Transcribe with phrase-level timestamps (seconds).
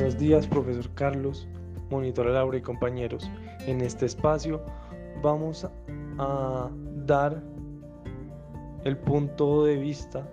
[0.00, 1.46] Buenos días, profesor Carlos,
[1.90, 3.30] monitora Laura y compañeros.
[3.66, 4.64] En este espacio
[5.22, 5.68] vamos
[6.16, 6.70] a
[7.04, 7.42] dar
[8.84, 10.26] el punto de vista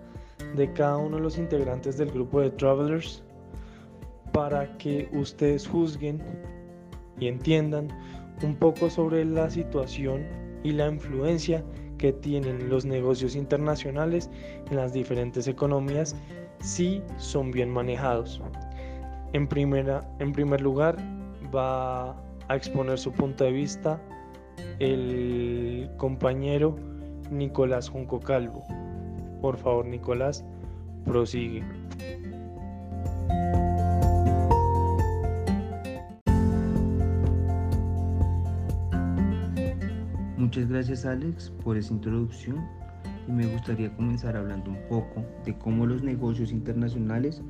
[0.56, 3.22] de cada uno de los integrantes del grupo de Travelers
[4.32, 6.24] para que ustedes juzguen
[7.20, 7.90] y entiendan
[8.44, 10.26] un poco sobre la situación
[10.64, 11.62] y la influencia
[11.98, 14.30] que tienen los negocios internacionales
[14.72, 16.16] en las diferentes economías
[16.62, 18.42] si son bien manejados.
[19.34, 20.98] En, primera, en primer lugar,
[21.54, 22.12] va
[22.48, 24.02] a exponer su punto de vista
[24.80, 26.76] el compañero
[27.30, 28.64] Nicolás Junco Calvo.
[29.42, 30.46] Por favor, Nicolás,
[31.06, 31.64] prosigue.
[40.38, 42.66] Muchas gracias Alex por esa introducción
[43.28, 47.42] y me gustaría comenzar hablando un poco de cómo los negocios internacionales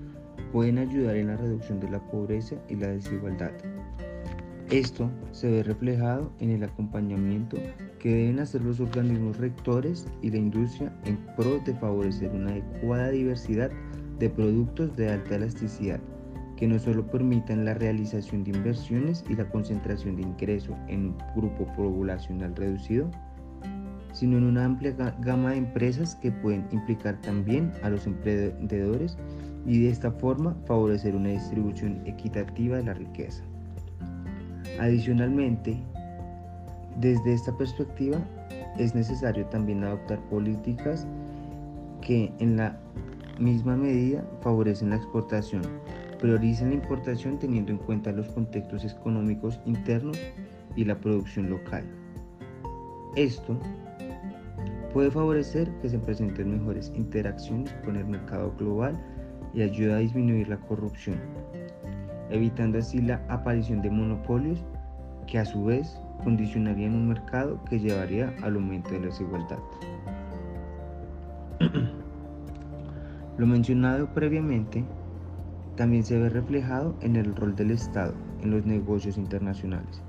[0.51, 3.52] pueden ayudar en la reducción de la pobreza y la desigualdad.
[4.69, 7.57] Esto se ve reflejado en el acompañamiento
[7.99, 13.09] que deben hacer los organismos rectores y la industria en pro de favorecer una adecuada
[13.11, 13.71] diversidad
[14.19, 16.02] de productos de alta elasticidad
[16.57, 21.17] que no solo permitan la realización de inversiones y la concentración de ingreso en un
[21.35, 23.09] grupo poblacional reducido,
[24.11, 24.91] sino en una amplia
[25.22, 29.17] gama de empresas que pueden implicar también a los emprendedores
[29.67, 33.43] y de esta forma favorecer una distribución equitativa de la riqueza.
[34.79, 35.77] Adicionalmente,
[36.99, 38.17] desde esta perspectiva
[38.79, 41.05] es necesario también adoptar políticas
[42.01, 42.79] que en la
[43.39, 45.61] misma medida favorecen la exportación,
[46.19, 50.17] priorizan la importación teniendo en cuenta los contextos económicos internos
[50.75, 51.83] y la producción local.
[53.15, 53.59] Esto
[54.93, 58.97] puede favorecer que se presenten mejores interacciones con el mercado global
[59.58, 61.17] y ayuda a disminuir la corrupción,
[62.30, 64.63] evitando así la aparición de monopolios
[65.25, 69.57] que a su vez condicionarían un mercado que llevaría al aumento de la desigualdad.
[73.40, 74.85] Lo mencionado previamente
[75.75, 78.13] también se ve reflejado en el rol del Estado
[78.44, 80.03] en los negocios internacionales,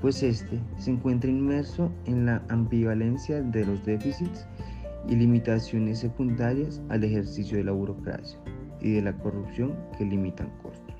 [0.00, 4.46] pues este se encuentra inmerso en la ambivalencia de los déficits
[5.08, 8.38] y limitaciones secundarias al ejercicio de la burocracia
[8.82, 10.94] y de la corrupción que limitan costos.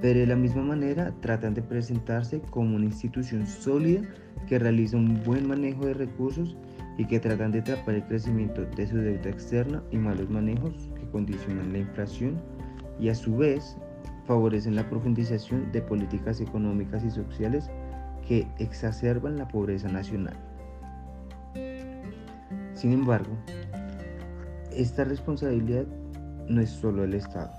[0.00, 4.02] Pero de la misma manera tratan de presentarse como una institución sólida
[4.46, 6.56] que realiza un buen manejo de recursos
[6.96, 11.08] y que tratan de tapar el crecimiento de su deuda externa y malos manejos que
[11.10, 12.40] condicionan la inflación
[13.00, 13.76] y a su vez
[14.26, 17.70] favorecen la profundización de políticas económicas y sociales
[18.26, 20.36] que exacerban la pobreza nacional.
[22.74, 23.32] Sin embargo,
[24.70, 25.86] esta responsabilidad
[26.48, 27.52] no es solo del Estado.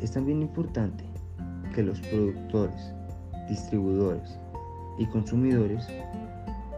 [0.00, 1.04] Es también importante
[1.74, 2.94] que los productores,
[3.48, 4.38] distribuidores
[4.98, 5.86] y consumidores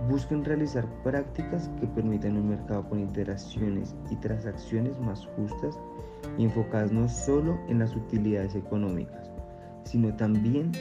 [0.09, 5.79] busquen realizar prácticas que permitan un mercado con interacciones y transacciones más justas
[6.37, 9.31] y enfocadas no solo en las utilidades económicas,
[9.85, 10.73] sino también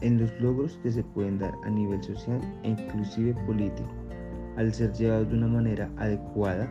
[0.00, 3.88] en los logros que se pueden dar a nivel social e inclusive político,
[4.56, 6.68] al ser llevados de una manera adecuada.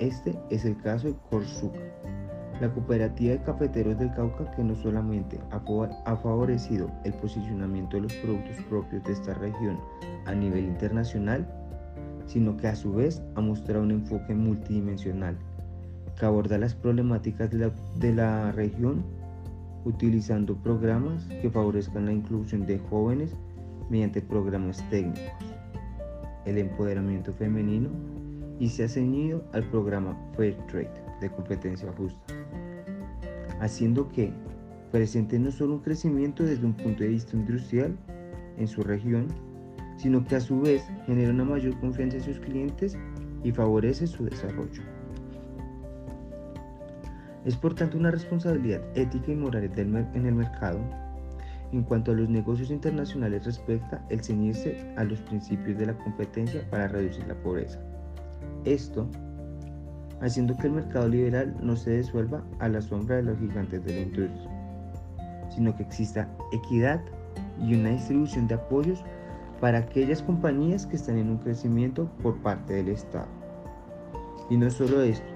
[0.00, 1.78] Este es el caso de Corsuca,
[2.60, 8.12] la cooperativa de cafeteros del Cauca que no solamente ha favorecido el posicionamiento de los
[8.14, 9.78] productos propios de esta región
[10.26, 11.46] a nivel internacional,
[12.26, 15.36] sino que a su vez ha mostrado un enfoque multidimensional
[16.18, 19.04] que aborda las problemáticas de la, de la región
[19.84, 23.36] utilizando programas que favorezcan la inclusión de jóvenes
[23.90, 25.22] mediante programas técnicos,
[26.46, 27.90] el empoderamiento femenino
[28.58, 32.34] y se ha ceñido al programa Fair Trade de competencia justa
[33.60, 34.32] haciendo que
[34.92, 37.96] presente no solo un crecimiento desde un punto de vista industrial
[38.58, 39.26] en su región,
[39.96, 42.96] sino que a su vez genera una mayor confianza en sus clientes
[43.42, 44.82] y favorece su desarrollo.
[47.44, 50.80] Es por tanto una responsabilidad ética y moral en el mercado
[51.72, 56.62] en cuanto a los negocios internacionales respecta el ceñirse a los principios de la competencia
[56.70, 57.80] para reducir la pobreza.
[58.64, 59.08] Esto
[60.20, 63.94] haciendo que el mercado liberal no se disuelva a la sombra de los gigantes de
[63.94, 64.50] la industria,
[65.50, 67.00] sino que exista equidad
[67.60, 69.04] y una distribución de apoyos
[69.60, 73.28] para aquellas compañías que están en un crecimiento por parte del Estado.
[74.50, 75.26] Y no solo esto,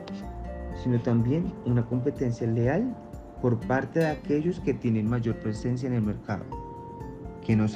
[0.82, 2.94] sino también una competencia leal
[3.40, 6.44] por parte de aquellos que tienen mayor presencia en el mercado,
[7.44, 7.68] que no,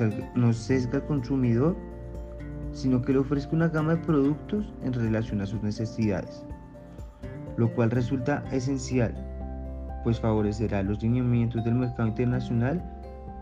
[0.53, 1.77] sesga al consumidor,
[2.73, 6.45] sino que le ofrezca una gama de productos en relación a sus necesidades
[7.57, 9.15] lo cual resulta esencial
[10.05, 12.83] pues favorecerá los lineamientos del mercado internacional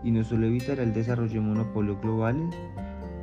[0.03, 2.55] y no solo evitará el desarrollo de monopolios globales,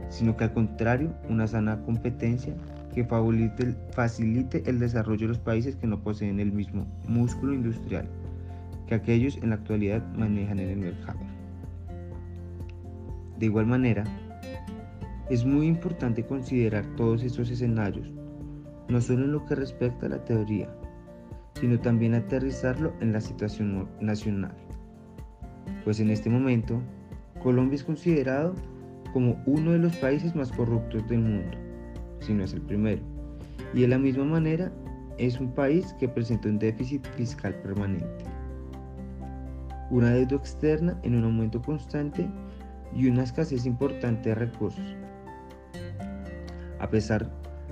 [0.08, 2.54] sino que al contrario, una sana competencia
[2.94, 8.08] que facilite el desarrollo de los países que no poseen el mismo músculo industrial
[8.88, 11.18] que aquellos en la actualidad manejan en el mercado.
[13.38, 14.04] De igual manera,
[15.30, 18.10] es muy importante considerar todos estos escenarios,
[18.88, 20.68] no solo en lo que respecta a la teoría,
[21.60, 24.54] sino también aterrizarlo en la situación nacional.
[25.84, 26.80] Pues en este momento,
[27.42, 28.54] Colombia es considerado
[29.12, 31.58] como uno de los países más corruptos del mundo,
[32.20, 33.02] si no es el primero,
[33.74, 34.72] y de la misma manera
[35.18, 38.24] es un país que presenta un déficit fiscal permanente,
[39.90, 42.26] una deuda externa en un aumento constante
[42.94, 44.96] y una escasez importante de recursos.
[46.80, 47.28] A pesar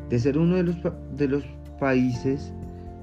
[0.09, 0.77] de ser uno de los,
[1.17, 1.45] de los
[1.79, 2.53] países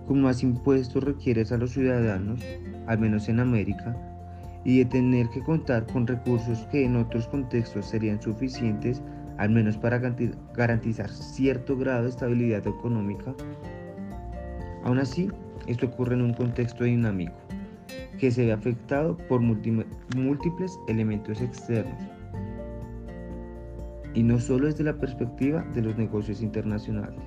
[0.07, 2.41] con más impuestos requieres a los ciudadanos,
[2.87, 3.95] al menos en América,
[4.65, 9.01] y de tener que contar con recursos que en otros contextos serían suficientes,
[9.37, 13.33] al menos para garantizar cierto grado de estabilidad económica.
[14.83, 15.29] Aún así,
[15.67, 17.33] esto ocurre en un contexto dinámico,
[18.19, 22.01] que se ve afectado por múltiples elementos externos,
[24.13, 27.19] y no solo desde la perspectiva de los negocios internacionales.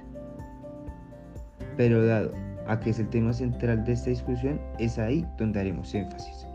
[1.77, 2.33] Pero dado
[2.67, 6.47] a que es el tema central de esta discusión, es ahí donde haremos énfasis.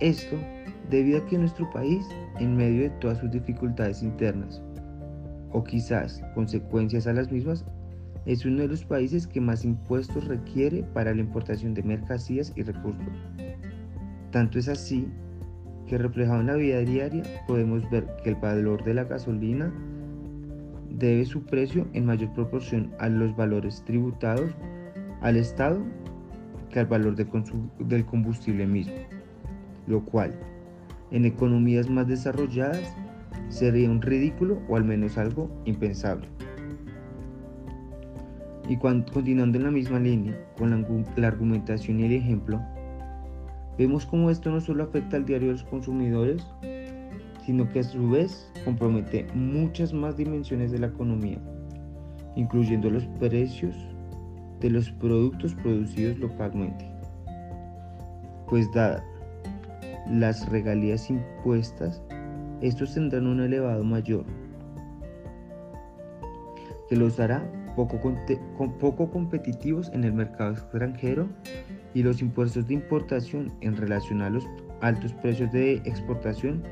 [0.00, 0.36] Esto
[0.90, 2.06] debido a que nuestro país,
[2.38, 4.62] en medio de todas sus dificultades internas,
[5.52, 7.64] o quizás consecuencias a las mismas,
[8.26, 12.62] es uno de los países que más impuestos requiere para la importación de mercancías y
[12.62, 13.06] recursos.
[14.32, 15.08] Tanto es así
[15.86, 19.72] que reflejado en la vida diaria podemos ver que el valor de la gasolina
[20.90, 24.50] debe su precio en mayor proporción a los valores tributados
[25.20, 25.82] al Estado
[26.70, 28.94] que al valor del combustible mismo,
[29.86, 30.34] lo cual
[31.10, 32.94] en economías más desarrolladas
[33.48, 36.28] sería un ridículo o al menos algo impensable.
[38.68, 42.60] Y continuando en la misma línea, con la argumentación y el ejemplo,
[43.78, 46.46] Vemos cómo esto no solo afecta al diario de los consumidores,
[47.44, 51.38] sino que a su vez compromete muchas más dimensiones de la economía,
[52.34, 53.74] incluyendo los precios
[54.60, 56.90] de los productos producidos localmente.
[58.48, 59.02] Pues dadas
[60.10, 62.02] las regalías impuestas,
[62.60, 64.24] estos tendrán un elevado mayor,
[66.88, 67.44] que los hará
[67.76, 68.00] poco,
[68.80, 71.28] poco competitivos en el mercado extranjero
[71.94, 74.44] y los impuestos de importación en relación a los
[74.80, 76.62] altos precios de exportación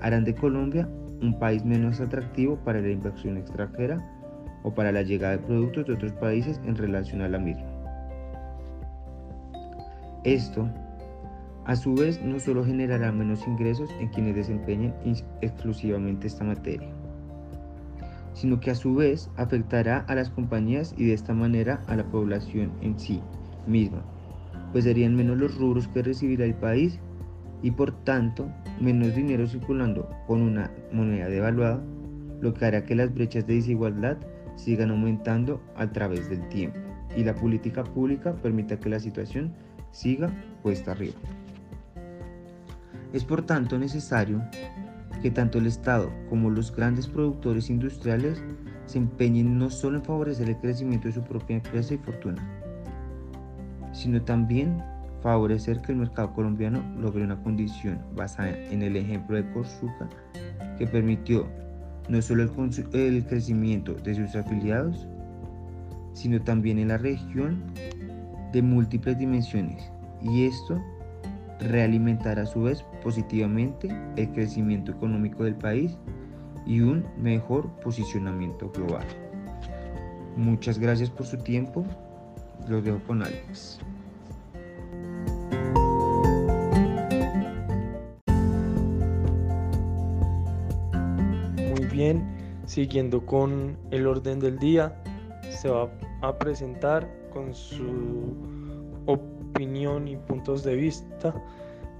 [0.00, 0.88] harán de Colombia
[1.20, 3.98] un país menos atractivo para la inversión extranjera
[4.62, 7.66] o para la llegada de productos de otros países en relación a la misma.
[10.24, 10.68] Esto,
[11.64, 14.94] a su vez, no solo generará menos ingresos en quienes desempeñen
[15.40, 16.88] exclusivamente esta materia,
[18.34, 22.04] sino que a su vez afectará a las compañías y de esta manera a la
[22.04, 23.20] población en sí
[23.66, 24.02] misma,
[24.72, 26.98] pues serían menos los rubros que recibirá el país
[27.62, 28.48] y por tanto
[28.80, 31.82] menos dinero circulando con una moneda devaluada,
[32.40, 34.16] lo que hará que las brechas de desigualdad
[34.56, 36.78] sigan aumentando a través del tiempo
[37.16, 39.52] y la política pública permita que la situación
[39.92, 40.30] siga
[40.62, 41.14] puesta arriba.
[43.12, 44.42] Es por tanto necesario
[45.22, 48.42] que tanto el Estado como los grandes productores industriales
[48.86, 52.42] se empeñen no solo en favorecer el crecimiento de su propia empresa y fortuna,
[53.92, 54.82] sino también
[55.22, 60.08] favorecer que el mercado colombiano logre una condición basada en el ejemplo de Corsuca
[60.76, 61.46] que permitió
[62.08, 65.06] no solo el, crecimiento de sus afiliados,
[66.14, 67.62] sino también en la región
[68.52, 69.90] de múltiples dimensiones.
[70.20, 70.82] Y esto
[71.62, 75.96] realimentará a su vez positivamente el crecimiento económico del país
[76.66, 79.06] y un mejor posicionamiento global.
[80.36, 81.84] Muchas gracias por su tiempo.
[82.68, 83.80] Los dejo con Alex.
[91.56, 92.22] Muy bien,
[92.66, 95.02] siguiendo con el orden del día,
[95.50, 95.90] se va
[96.22, 98.34] a presentar con su
[99.52, 101.34] opinión y puntos de vista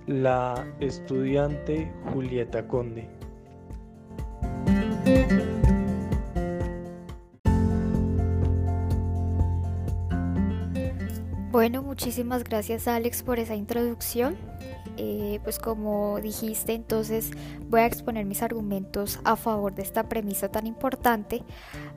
[0.06, 3.08] la estudiante Julieta Conde.
[11.50, 14.34] Bueno, muchísimas gracias Alex por esa introducción.
[14.96, 17.30] Eh, pues como dijiste, entonces
[17.68, 21.42] voy a exponer mis argumentos a favor de esta premisa tan importante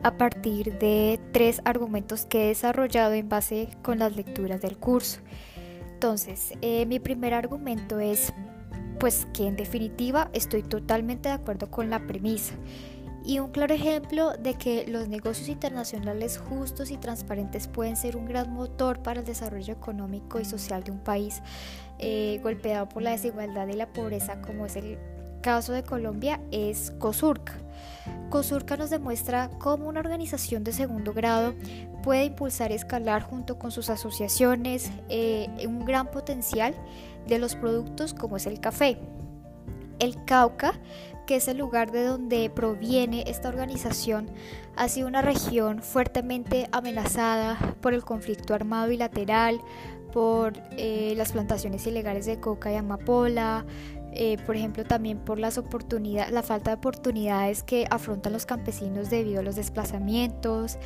[0.01, 5.19] a partir de tres argumentos que he desarrollado en base con las lecturas del curso.
[5.93, 8.33] Entonces, eh, mi primer argumento es
[8.99, 12.55] pues que en definitiva estoy totalmente de acuerdo con la premisa.
[13.25, 18.25] Y un claro ejemplo de que los negocios internacionales justos y transparentes pueden ser un
[18.25, 21.41] gran motor para el desarrollo económico y social de un país
[21.99, 24.97] eh, golpeado por la desigualdad y la pobreza, como es el
[25.41, 27.53] caso de Colombia, es COSURCA.
[28.29, 31.53] COSURCA nos demuestra cómo una organización de segundo grado
[32.03, 36.75] puede impulsar y escalar junto con sus asociaciones eh, un gran potencial
[37.27, 38.97] de los productos como es el café.
[39.99, 40.73] El Cauca,
[41.25, 44.29] que es el lugar de donde proviene esta organización,
[44.75, 49.61] ha sido una región fuertemente amenazada por el conflicto armado bilateral,
[50.15, 53.65] por eh, las plantaciones ilegales de coca y amapola,
[54.13, 59.10] eh, por ejemplo también por las oportunidades, la falta de oportunidades que afrontan los campesinos
[59.10, 60.77] debido a los desplazamientos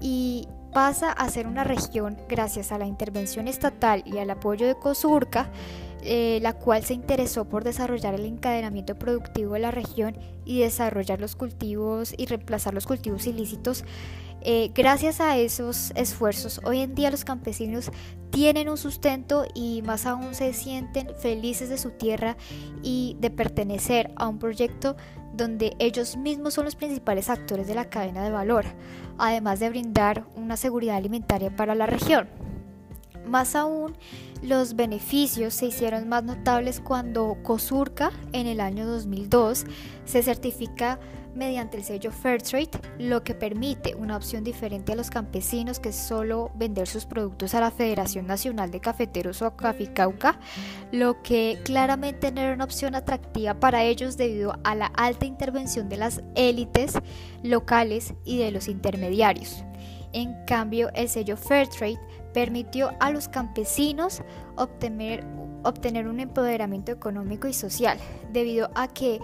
[0.00, 4.76] y pasa a ser una región gracias a la intervención estatal y al apoyo de
[4.76, 5.50] COSURCA
[6.02, 11.20] eh, la cual se interesó por desarrollar el encadenamiento productivo de la región y desarrollar
[11.20, 13.84] los cultivos y reemplazar los cultivos ilícitos.
[14.42, 17.90] Eh, gracias a esos esfuerzos, hoy en día los campesinos
[18.30, 22.36] tienen un sustento y más aún se sienten felices de su tierra
[22.82, 24.96] y de pertenecer a un proyecto
[25.34, 28.64] donde ellos mismos son los principales actores de la cadena de valor,
[29.18, 32.28] además de brindar una seguridad alimentaria para la región.
[33.26, 33.96] Más aún,
[34.42, 39.66] los beneficios se hicieron más notables cuando COSURCA en el año 2002
[40.04, 40.98] se certifica
[41.34, 46.50] mediante el sello Fairtrade, lo que permite una opción diferente a los campesinos que solo
[46.54, 50.38] vender sus productos a la Federación Nacional de Cafeteros o Cauca,
[50.92, 55.88] lo que claramente no era una opción atractiva para ellos debido a la alta intervención
[55.88, 56.94] de las élites
[57.42, 59.64] locales y de los intermediarios.
[60.12, 62.00] En cambio, el sello Fairtrade
[62.32, 64.22] permitió a los campesinos
[64.56, 65.24] obtener,
[65.62, 67.98] obtener un empoderamiento económico y social,
[68.32, 69.20] debido a que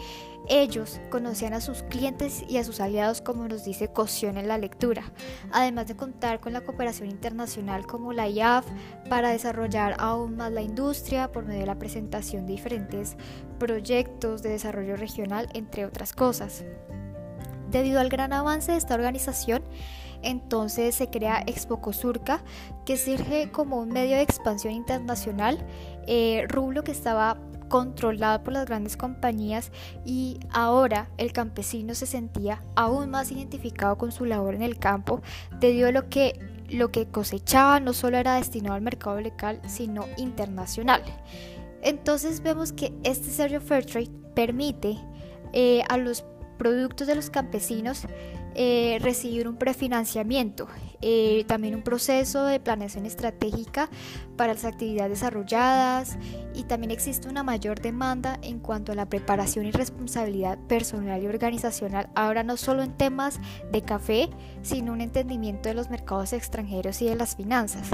[0.48, 4.58] ellos conocían a sus clientes y a sus aliados, como nos dice Cocción en la
[4.58, 5.02] lectura,
[5.50, 8.64] además de contar con la cooperación internacional como la IAF
[9.08, 13.16] para desarrollar aún más la industria por medio de la presentación de diferentes
[13.58, 16.64] proyectos de desarrollo regional, entre otras cosas.
[17.70, 19.64] Debido al gran avance de esta organización,
[20.26, 22.42] entonces se crea Expo Cosurca,
[22.84, 25.64] que sirve como un medio de expansión internacional,
[26.06, 29.72] eh, rublo que estaba controlado por las grandes compañías
[30.04, 35.20] y ahora el campesino se sentía aún más identificado con su labor en el campo
[35.60, 40.06] debido a lo que lo que cosechaba no solo era destinado al mercado local sino
[40.16, 41.02] internacional.
[41.82, 44.98] Entonces vemos que este sello Fairtrade permite
[45.52, 46.24] eh, a los
[46.58, 48.06] productos de los campesinos
[48.58, 50.66] eh, recibir un prefinanciamiento,
[51.02, 53.90] eh, también un proceso de planeación estratégica
[54.38, 56.16] para las actividades desarrolladas
[56.54, 61.26] y también existe una mayor demanda en cuanto a la preparación y responsabilidad personal y
[61.26, 64.30] organizacional, ahora no solo en temas de café,
[64.62, 67.90] sino un entendimiento de los mercados extranjeros y de las finanzas.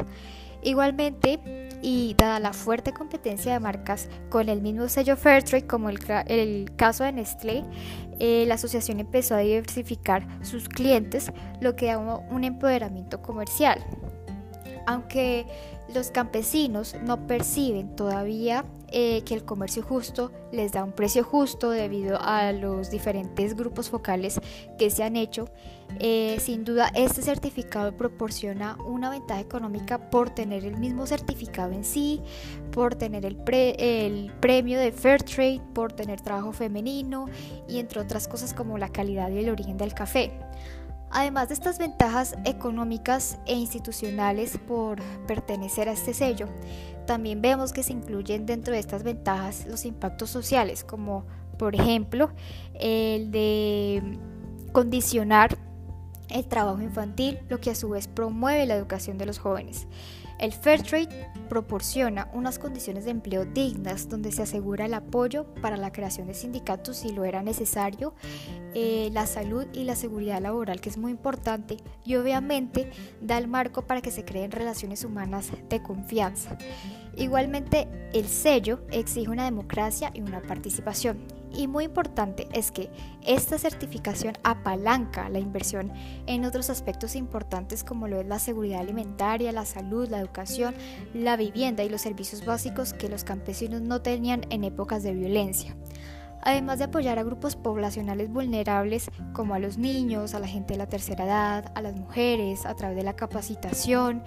[0.63, 1.41] Igualmente,
[1.83, 7.03] y dada la fuerte competencia de marcas con el mismo sello Fairtrade como el, caso
[7.05, 7.65] de Nestlé,
[8.21, 13.85] eh, la asociación empezó a diversificar sus clientes, lo que da un empoderamiento comercial.
[14.87, 15.47] Aunque
[15.95, 21.71] los campesinos no perciben todavía eh, que el comercio justo les da un precio justo
[21.71, 24.39] debido a los diferentes grupos focales
[24.79, 25.49] que se han hecho.
[25.99, 31.85] Eh, sin duda, este certificado proporciona una ventaja económica por tener el mismo certificado en
[31.85, 32.21] sí,
[32.71, 33.39] por tener el,
[33.79, 37.27] el premio de Fair Trade, por tener trabajo femenino
[37.67, 40.33] y entre otras cosas como la calidad y el origen del café.
[41.13, 46.49] Además de estas ventajas económicas e institucionales por pertenecer a este sello,
[47.07, 51.27] también vemos que se incluyen dentro de estas ventajas los impactos sociales, como
[51.59, 52.31] por ejemplo
[52.75, 54.19] el de
[54.73, 55.59] condicionar
[56.31, 59.87] el trabajo infantil, lo que a su vez promueve la educación de los jóvenes.
[60.43, 65.93] El Fairtrade proporciona unas condiciones de empleo dignas donde se asegura el apoyo para la
[65.93, 68.13] creación de sindicatos si lo era necesario,
[68.75, 73.47] eh, la salud y la seguridad laboral que es muy importante y obviamente da el
[73.47, 76.59] marco para que se creen relaciones humanas de confianza.
[77.17, 81.19] Igualmente el sello exige una democracia y una participación
[81.55, 82.91] y muy importante es que
[83.23, 85.93] esta certificación apalanca la inversión
[86.27, 90.75] en otros aspectos importantes como lo es la seguridad alimentaria, la salud, la educación,
[91.15, 95.77] la vivienda y los servicios básicos que los campesinos no tenían en épocas de violencia
[96.45, 100.79] además de apoyar a grupos poblacionales vulnerables como a los niños, a la gente de
[100.79, 104.25] la tercera edad, a las mujeres, a través de la capacitación,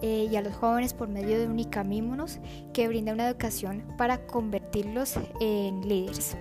[0.00, 2.38] eh, y a los jóvenes por medio de Unicamímonos,
[2.72, 6.36] que brinda una educación para convertirlos en líderes.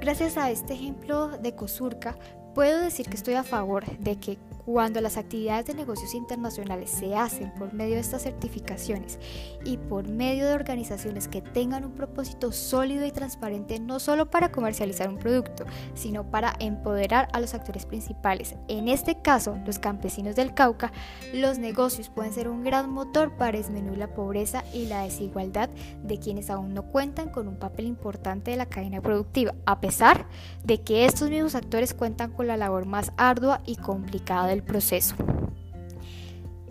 [0.00, 2.16] Gracias a este ejemplo de Cosurca,
[2.54, 7.14] puedo decir que estoy a favor de que cuando las actividades de negocios internacionales se
[7.14, 9.18] hacen por medio de estas certificaciones
[9.66, 14.52] y por medio de organizaciones que tengan un propósito sólido y transparente no solo para
[14.52, 20.36] comercializar un producto, sino para empoderar a los actores principales, en este caso los campesinos
[20.36, 20.92] del Cauca,
[21.34, 25.68] los negocios pueden ser un gran motor para disminuir la pobreza y la desigualdad
[26.02, 30.26] de quienes aún no cuentan con un papel importante de la cadena productiva, a pesar
[30.64, 35.16] de que estos mismos actores cuentan con la labor más ardua y complicada del proceso.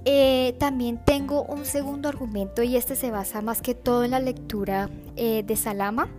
[0.07, 4.19] Eh, también tengo un segundo argumento y este se basa más que todo en la
[4.19, 6.09] lectura eh, de Salama.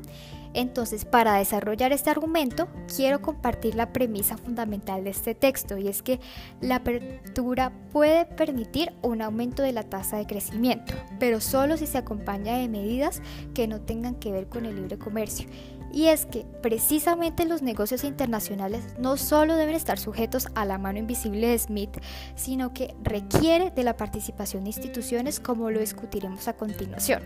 [0.54, 2.66] Entonces, para desarrollar este argumento,
[2.96, 6.18] quiero compartir la premisa fundamental de este texto y es que
[6.62, 11.98] la apertura puede permitir un aumento de la tasa de crecimiento, pero solo si se
[11.98, 13.20] acompaña de medidas
[13.52, 15.46] que no tengan que ver con el libre comercio
[15.96, 20.98] y es que precisamente los negocios internacionales no solo deben estar sujetos a la mano
[20.98, 22.02] invisible de Smith,
[22.34, 27.22] sino que requiere de la participación de instituciones como lo discutiremos a continuación.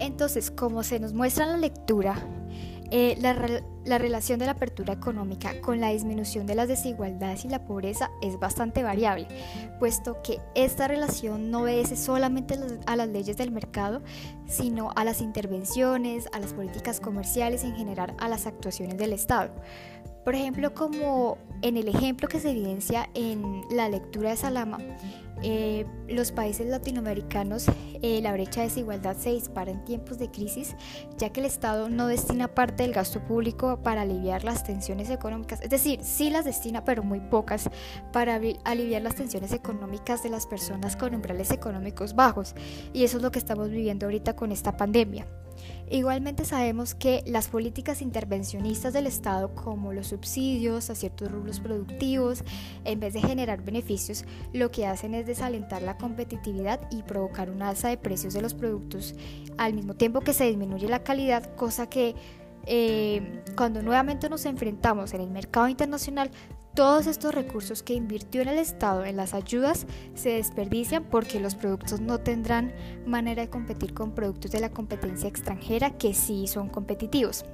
[0.00, 2.16] Entonces, como se nos muestra en la lectura,
[2.90, 7.64] eh, la, relación de la apertura económica con la disminución de las desigualdades y la
[7.64, 9.28] pobreza es bastante variable,
[9.78, 14.02] puesto que esta relación no obedece solamente a las leyes del mercado,
[14.46, 19.12] sino a las intervenciones, a las políticas comerciales y en general a las actuaciones del
[19.12, 19.52] Estado.
[20.24, 24.78] Por ejemplo, como en el ejemplo que se evidencia en la lectura de Salama,
[25.42, 27.66] eh, los países latinoamericanos
[28.02, 30.74] eh, la brecha de desigualdad se dispara en tiempos de crisis,
[31.18, 35.60] ya que el Estado no destina parte del gasto público para aliviar las tensiones económicas,
[35.60, 37.68] es decir, sí las destina, pero muy pocas,
[38.12, 42.54] para aliviar las tensiones económicas de las personas con umbrales económicos bajos,
[42.94, 45.26] y eso es lo que estamos viviendo ahorita con esta pandemia.
[45.92, 52.44] Igualmente sabemos que las políticas intervencionistas del Estado, como los subsidios a ciertos rubros productivos,
[52.84, 57.70] en vez de generar beneficios, lo que hacen es desalentar la competitividad y provocar una
[57.70, 59.16] alza de precios de los productos,
[59.58, 62.14] al mismo tiempo que se disminuye la calidad, cosa que
[62.66, 66.30] eh, cuando nuevamente nos enfrentamos en el mercado internacional
[66.74, 71.54] todos estos recursos que invirtió en el Estado en las ayudas se desperdician porque los
[71.54, 72.72] productos no tendrán
[73.06, 77.44] manera de competir con productos de la competencia extranjera que sí son competitivos.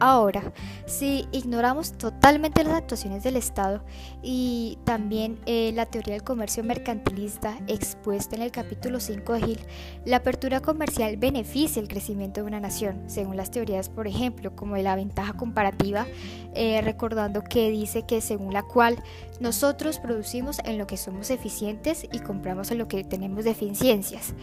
[0.00, 0.54] Ahora,
[0.86, 3.84] si ignoramos totalmente las actuaciones del Estado
[4.22, 9.60] y también eh, la teoría del comercio mercantilista expuesta en el capítulo 5 de Hill,
[10.06, 14.76] la apertura comercial beneficia el crecimiento de una nación, según las teorías, por ejemplo, como
[14.76, 16.06] de la ventaja comparativa,
[16.54, 18.96] eh, recordando que dice que según la cual
[19.40, 24.34] nosotros producimos en lo que somos eficientes y compramos en lo que tenemos deficiencias.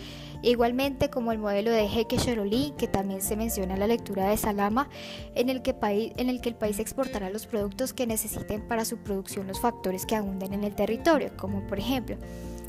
[0.41, 4.37] Igualmente como el modelo de Jeque Cherolí, que también se menciona en la lectura de
[4.37, 4.89] Salama,
[5.35, 8.97] en el, que en el que el país exportará los productos que necesiten para su
[8.97, 12.17] producción los factores que abunden en el territorio, como por ejemplo,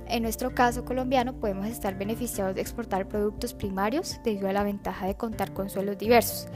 [0.07, 5.07] en nuestro caso colombiano podemos estar beneficiados de exportar productos primarios debido a la ventaja
[5.07, 6.49] de contar con suelos diversos.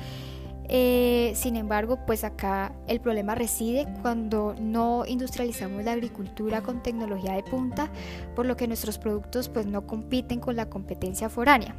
[0.68, 7.34] Eh, sin embargo, pues acá el problema reside cuando no industrializamos la agricultura con tecnología
[7.34, 7.90] de punta,
[8.34, 11.74] por lo que nuestros productos pues no compiten con la competencia foránea.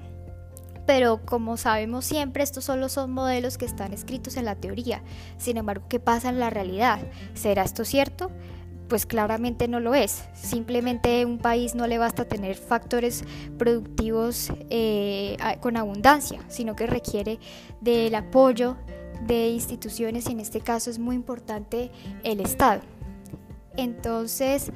[0.85, 5.01] Pero como sabemos siempre, estos solo son modelos que están escritos en la teoría.
[5.37, 6.99] Sin embargo, ¿qué pasa en la realidad?
[7.33, 8.31] ¿Será esto cierto?
[8.87, 10.23] Pues claramente no lo es.
[10.33, 13.23] Simplemente un país no le basta tener factores
[13.57, 17.39] productivos eh, con abundancia, sino que requiere
[17.81, 18.77] del apoyo
[19.27, 21.91] de instituciones y en este caso es muy importante
[22.23, 22.81] el Estado.
[23.75, 24.71] Entonces,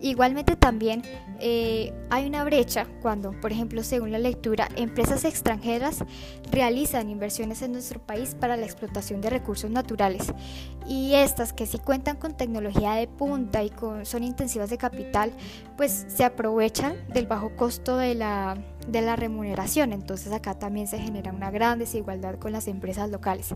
[0.00, 1.02] igualmente también
[1.40, 6.04] eh, hay una brecha cuando, por ejemplo, según la lectura, empresas extranjeras
[6.50, 10.32] realizan inversiones en nuestro país para la explotación de recursos naturales
[10.88, 15.32] y estas que sí cuentan con tecnología de punta y son intensivas de capital,
[15.76, 18.56] pues se aprovechan del bajo costo de la,
[18.86, 19.92] de la remuneración.
[19.92, 23.54] Entonces acá también se genera una gran desigualdad con las empresas locales.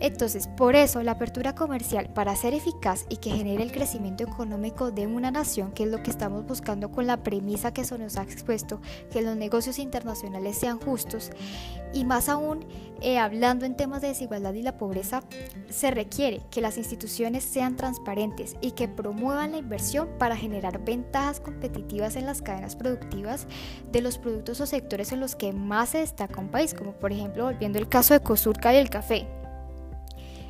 [0.00, 4.90] Entonces, por eso la apertura comercial, para ser eficaz y que genere el crecimiento económico
[4.90, 8.16] de una nación, que es lo que estamos buscando con la premisa que se nos
[8.16, 11.30] ha expuesto, que los negocios internacionales sean justos,
[11.92, 12.64] y más aún,
[13.00, 15.22] eh, hablando en temas de desigualdad y la pobreza,
[15.68, 21.40] se requiere que las instituciones sean transparentes y que promuevan la inversión para generar ventajas
[21.40, 23.46] competitivas en las cadenas productivas
[23.90, 27.12] de los productos o sectores en los que más se destaca un país, como por
[27.12, 29.26] ejemplo, volviendo el caso de Cosurca y el café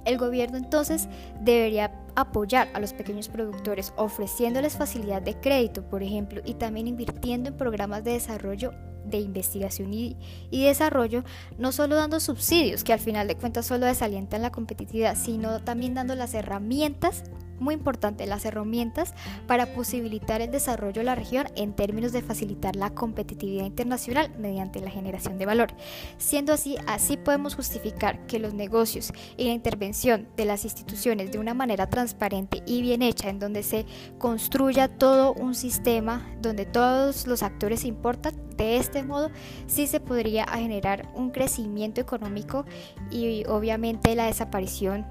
[0.04, 1.08] El gobierno entonces
[1.40, 7.48] debería apoyar a los pequeños productores ofreciéndoles facilidad de crédito, por ejemplo, y también invirtiendo
[7.48, 8.72] en programas de desarrollo
[9.04, 10.16] de investigación y,
[10.50, 11.24] desarrollo,
[11.58, 15.94] no solo dando subsidios, que al final de cuentas solo desalientan la competitividad, sino también
[15.94, 17.24] dando las herramientas
[17.62, 19.14] muy importante las herramientas
[19.46, 24.80] para posibilitar el desarrollo de la región en términos de facilitar la competitividad internacional mediante
[24.80, 25.72] la generación de valor.
[26.18, 31.38] Siendo así, así podemos justificar que los negocios y la intervención de las instituciones de
[31.38, 33.86] una manera transparente y bien hecha, en donde se
[34.18, 39.30] construya todo un sistema donde todos los actores importan, de este modo
[39.66, 42.64] sí se podría generar un crecimiento económico
[43.10, 45.06] y obviamente la desaparición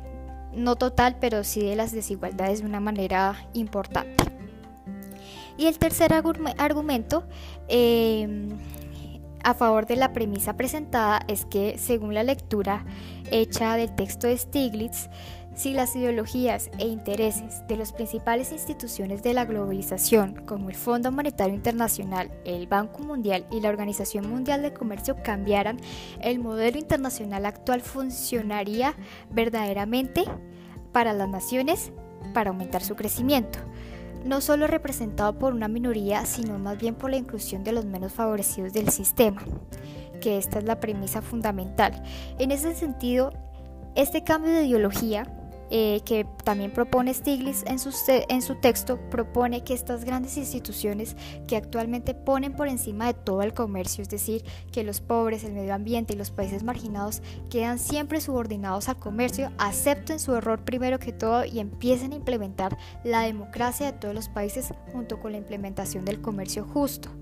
[0.54, 4.24] no total, pero sí de las desigualdades de una manera importante.
[5.58, 7.24] Y el tercer argumento
[7.68, 8.50] em,
[9.44, 12.86] a favor de la premisa presentada es que, según la lectura
[13.30, 15.10] hecha del texto de Stiglitz,
[15.56, 21.12] si las ideologías e intereses de las principales instituciones de la globalización, como el Fondo
[21.12, 25.78] Monetario Internacional, el Banco Mundial y la Organización Mundial de Comercio, cambiaran,
[26.22, 28.96] el modelo internacional actual funcionaría
[29.30, 30.24] verdaderamente
[30.94, 31.92] para las naciones
[32.34, 33.60] para aumentar su crecimiento,
[34.24, 38.14] no solo representado por una minoría, sino más bien por la inclusión de los menos
[38.14, 39.44] favorecidos del sistema,
[40.22, 42.04] que esta es la premisa fundamental.
[42.40, 43.34] En ese sentido,
[43.96, 45.26] este cambio de ideología
[45.72, 51.16] eh, que también propone Stiglitz en su, en su texto, propone que estas grandes instituciones
[51.48, 55.54] que actualmente ponen por encima de todo el comercio, es decir, que los pobres, el
[55.54, 61.00] medio ambiente y los países marginados quedan siempre subordinados al comercio, acepten su error primero
[61.00, 65.38] que todo y empiecen a implementar la democracia de todos los países junto con la
[65.38, 67.21] implementación del comercio justo.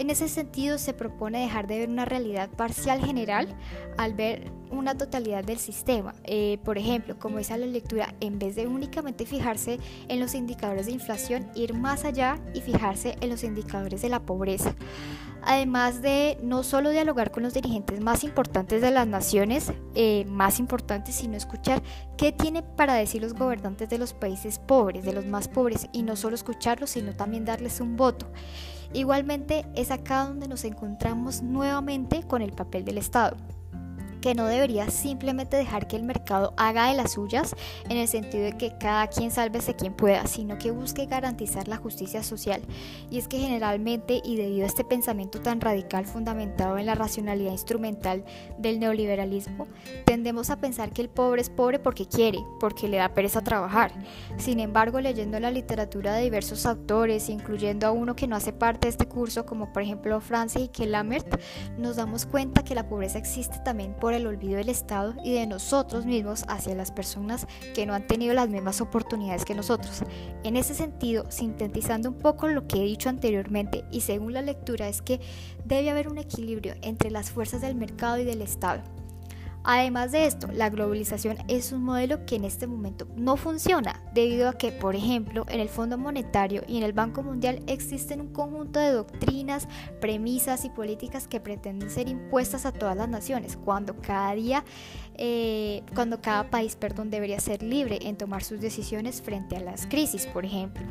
[0.00, 3.54] En ese sentido, se propone dejar de ver una realidad parcial general
[3.98, 6.14] al ver una totalidad del sistema.
[6.24, 10.86] Eh, por ejemplo, como dice la lectura, en vez de únicamente fijarse en los indicadores
[10.86, 14.74] de inflación, ir más allá y fijarse en los indicadores de la pobreza.
[15.42, 20.60] Además de no solo dialogar con los dirigentes más importantes de las naciones, eh, más
[20.60, 21.82] importantes, sino escuchar
[22.16, 26.04] qué tienen para decir los gobernantes de los países pobres, de los más pobres, y
[26.04, 28.32] no solo escucharlos, sino también darles un voto.
[28.92, 33.36] Igualmente es acá donde nos encontramos nuevamente con el papel del Estado
[34.20, 37.54] que no debería simplemente dejar que el mercado haga de las suyas
[37.88, 41.76] en el sentido de que cada quien sálvese quien pueda, sino que busque garantizar la
[41.76, 42.62] justicia social.
[43.10, 47.52] Y es que generalmente y debido a este pensamiento tan radical fundamentado en la racionalidad
[47.52, 48.24] instrumental
[48.58, 49.66] del neoliberalismo,
[50.04, 53.92] tendemos a pensar que el pobre es pobre porque quiere, porque le da pereza trabajar.
[54.36, 58.86] Sin embargo, leyendo la literatura de diversos autores, incluyendo a uno que no hace parte
[58.86, 61.40] de este curso, como por ejemplo Francis y Kellamert,
[61.78, 65.46] nos damos cuenta que la pobreza existe también por el olvido del Estado y de
[65.46, 70.02] nosotros mismos hacia las personas que no han tenido las mismas oportunidades que nosotros.
[70.44, 74.88] En ese sentido, sintetizando un poco lo que he dicho anteriormente y según la lectura
[74.88, 75.20] es que
[75.64, 78.82] debe haber un equilibrio entre las fuerzas del mercado y del Estado.
[79.62, 84.48] Además de esto, la globalización es un modelo que en este momento no funciona debido
[84.48, 88.32] a que, por ejemplo, en el Fondo Monetario y en el Banco Mundial existen un
[88.32, 89.68] conjunto de doctrinas,
[90.00, 94.64] premisas y políticas que pretenden ser impuestas a todas las naciones, cuando cada día,
[95.14, 99.86] eh, cuando cada país, perdón, debería ser libre en tomar sus decisiones frente a las
[99.86, 100.82] crisis, por ejemplo.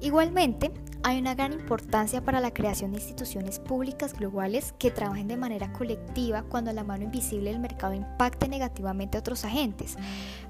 [0.00, 0.70] Igualmente,
[1.02, 5.72] hay una gran importancia para la creación de instituciones públicas globales que trabajen de manera
[5.72, 9.96] colectiva cuando la mano invisible del mercado impacte negativamente a otros agentes.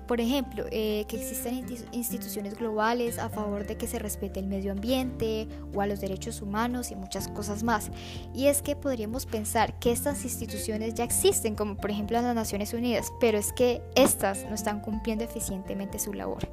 [0.07, 4.73] Por ejemplo, eh, que existen instituciones globales a favor de que se respete el medio
[4.73, 7.91] ambiente o a los derechos humanos y muchas cosas más.
[8.35, 12.73] Y es que podríamos pensar que estas instituciones ya existen, como por ejemplo las Naciones
[12.73, 16.49] Unidas, pero es que estas no están cumpliendo eficientemente su labor.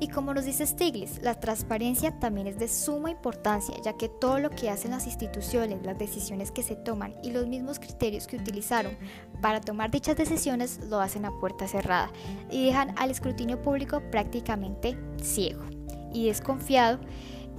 [0.00, 4.38] Y como nos dice Stiglitz, la transparencia también es de suma importancia, ya que todo
[4.38, 8.36] lo que hacen las instituciones, las decisiones que se toman y los mismos criterios que
[8.36, 8.96] utilizaron
[9.42, 12.10] para tomar dichas decisiones lo hacen a puerta cerrada
[12.48, 15.64] y dejan al escrutinio público prácticamente ciego
[16.12, 17.00] y desconfiado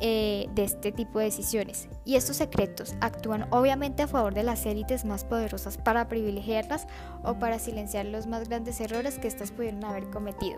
[0.01, 1.89] eh, de este tipo de decisiones.
[2.05, 6.87] Y estos secretos actúan obviamente a favor de las élites más poderosas para privilegiarlas
[7.21, 10.57] o para silenciar los más grandes errores que éstas pudieron haber cometido.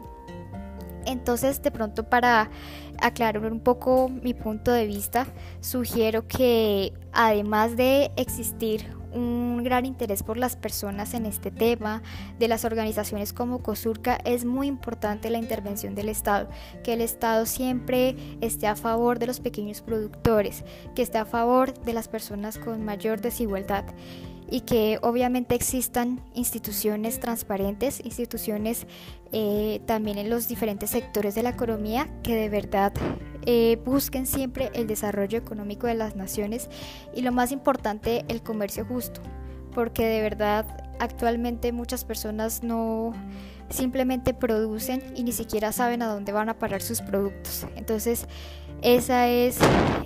[1.06, 2.50] Entonces, de pronto para
[3.02, 5.28] aclarar un poco mi punto de vista,
[5.60, 12.02] sugiero que además de existir un gran interés por las personas en este tema,
[12.40, 16.50] de las organizaciones como COSURCA, es muy importante la intervención del Estado,
[16.84, 20.64] que el Estado siempre esté a favor de los pequeños productores,
[20.96, 23.86] que esté a favor de las personas con mayor desigualdad
[24.52, 28.86] y que obviamente existan instituciones transparentes, instituciones
[29.32, 32.92] eh, también en los diferentes sectores de la economía que de verdad
[33.46, 36.70] eh, busquen siempre el desarrollo económico de las naciones
[37.16, 39.22] y lo más importante, el comercio justo,
[39.74, 40.66] porque de verdad
[41.00, 43.14] actualmente muchas personas no
[43.70, 47.66] simplemente producen y ni siquiera saben a dónde van a parar sus productos.
[47.78, 48.28] Entonces,
[48.82, 49.58] esa es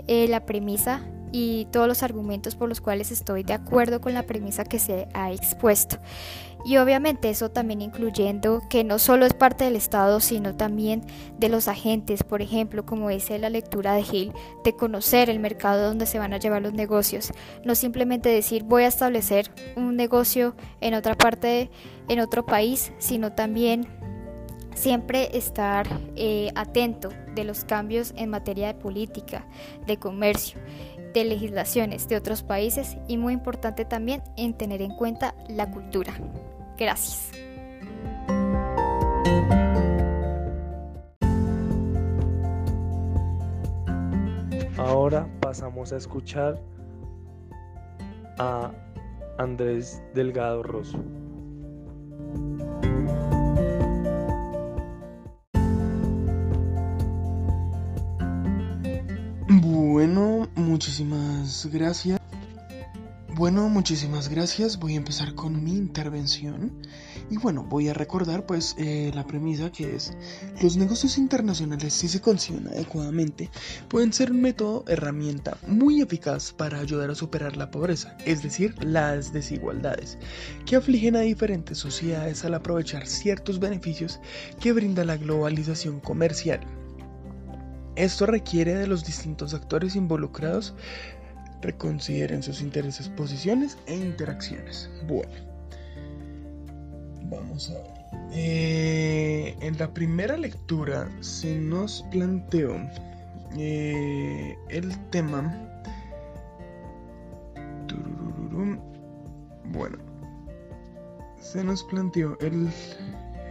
[0.08, 1.02] eh, la premisa
[1.38, 5.10] y todos los argumentos por los cuales estoy de acuerdo con la premisa que se
[5.14, 5.98] ha expuesto.
[6.64, 11.02] Y obviamente eso también incluyendo que no solo es parte del Estado, sino también
[11.38, 14.32] de los agentes, por ejemplo, como dice la lectura de Hill,
[14.64, 17.34] de conocer el mercado donde se van a llevar los negocios.
[17.66, 21.70] No simplemente decir voy a establecer un negocio en otra parte,
[22.08, 23.90] en otro país, sino también
[24.74, 29.46] siempre estar eh, atento de los cambios en materia de política,
[29.86, 30.60] de comercio
[31.16, 36.14] de legislaciones de otros países y muy importante también en tener en cuenta la cultura.
[36.78, 37.32] Gracias.
[44.78, 46.62] Ahora pasamos a escuchar
[48.38, 48.72] a
[49.38, 51.00] Andrés Delgado Rosso.
[59.78, 62.18] Bueno, muchísimas gracias.
[63.36, 64.80] Bueno, muchísimas gracias.
[64.80, 66.72] Voy a empezar con mi intervención.
[67.30, 70.14] Y bueno, voy a recordar pues eh, la premisa que es,
[70.62, 73.50] los negocios internacionales si se conciben adecuadamente
[73.90, 78.82] pueden ser un método, herramienta muy eficaz para ayudar a superar la pobreza, es decir,
[78.82, 80.18] las desigualdades,
[80.66, 84.22] que afligen a diferentes sociedades al aprovechar ciertos beneficios
[84.62, 86.62] que brinda la globalización comercial.
[87.96, 90.76] Esto requiere de los distintos actores involucrados
[91.62, 94.90] reconsideren sus intereses, posiciones e interacciones.
[95.08, 95.32] Bueno,
[97.24, 97.96] vamos a ver.
[98.34, 102.76] Eh, en la primera lectura se nos planteó
[103.58, 105.62] eh, el tema.
[109.72, 109.98] Bueno,
[111.42, 112.70] se nos planteó el,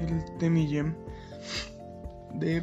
[0.01, 0.95] el temille
[2.35, 2.63] de,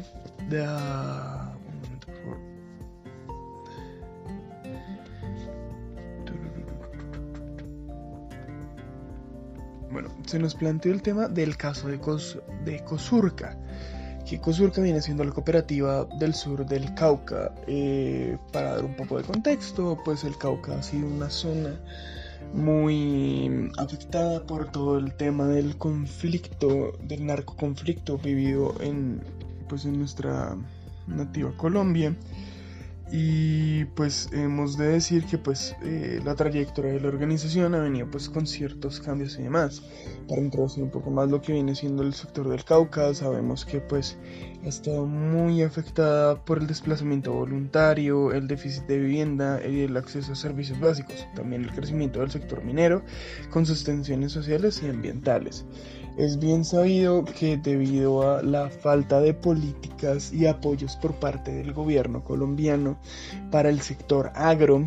[9.92, 12.00] Bueno, se nos planteó el tema del caso de,
[12.64, 13.58] de Cosurca,
[14.28, 17.54] que Cosurca viene siendo la cooperativa del sur del Cauca.
[17.66, 21.78] Eh, para dar un poco de contexto, pues el Cauca ha sido una zona
[22.54, 29.22] muy afectada por todo el tema del conflicto, del narcoconflicto vivido en,
[29.68, 30.56] pues, en nuestra
[31.06, 32.16] nativa Colombia.
[33.14, 38.10] Y pues hemos de decir que pues eh, la trayectoria de la organización ha venido
[38.10, 39.82] pues con ciertos cambios y demás.
[40.26, 43.80] Para introducir un poco más lo que viene siendo el sector del Cauca, sabemos que
[43.80, 44.16] pues
[44.64, 50.32] ha estado muy afectada por el desplazamiento voluntario, el déficit de vivienda y el acceso
[50.32, 53.02] a servicios básicos, también el crecimiento del sector minero
[53.50, 55.66] con sus tensiones sociales y ambientales.
[56.16, 61.72] Es bien sabido que debido a la falta de políticas y apoyos por parte del
[61.72, 62.98] gobierno colombiano
[63.50, 64.84] para el sector agro,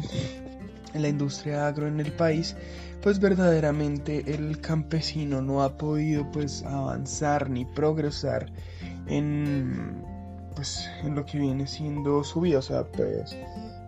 [0.94, 2.56] la industria agro en el país,
[3.02, 8.52] pues verdaderamente el campesino no ha podido pues avanzar ni progresar
[9.08, 10.04] en
[10.56, 13.36] pues en lo que viene siendo su vida, o sea, pues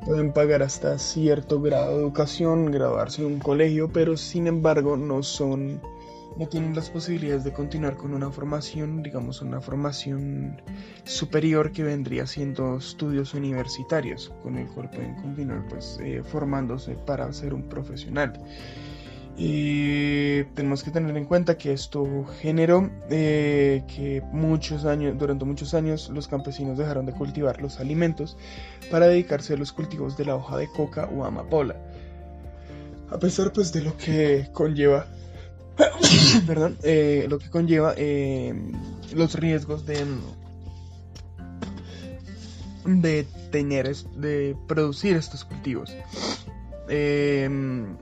[0.06, 5.24] pueden pagar hasta cierto grado de educación, graduarse en un colegio, pero sin embargo no
[5.24, 5.80] son
[6.38, 10.62] no tienen las posibilidades de continuar con una formación, digamos, una formación
[11.04, 17.32] superior que vendría siendo estudios universitarios, con el cual pueden continuar pues eh, formándose para
[17.34, 18.34] ser un profesional.
[19.40, 25.76] Y tenemos que tener en cuenta que esto generó eh, que muchos años, durante muchos
[25.76, 28.36] años, los campesinos dejaron de cultivar los alimentos
[28.90, 31.76] para dedicarse a los cultivos de la hoja de coca o amapola.
[33.10, 35.06] A pesar pues de lo que conlleva
[36.48, 38.54] perdón, eh, lo que conlleva eh,
[39.14, 40.06] los riesgos de
[42.86, 45.94] de tener de producir estos cultivos.
[46.90, 47.98] Em,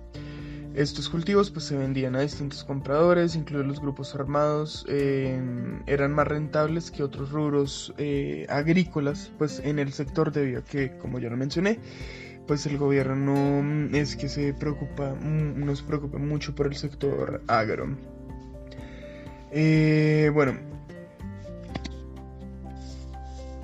[0.75, 6.27] estos cultivos pues se vendían a distintos compradores incluidos los grupos armados em, eran más
[6.27, 11.29] rentables que otros rubros eh, agrícolas pues en el sector debido a que como ya
[11.29, 11.79] lo mencioné
[12.47, 16.75] pues el gobierno no es que se preocupa, mm, no se preocupa mucho por el
[16.75, 17.97] sector agro.
[19.51, 20.57] Eh, bueno.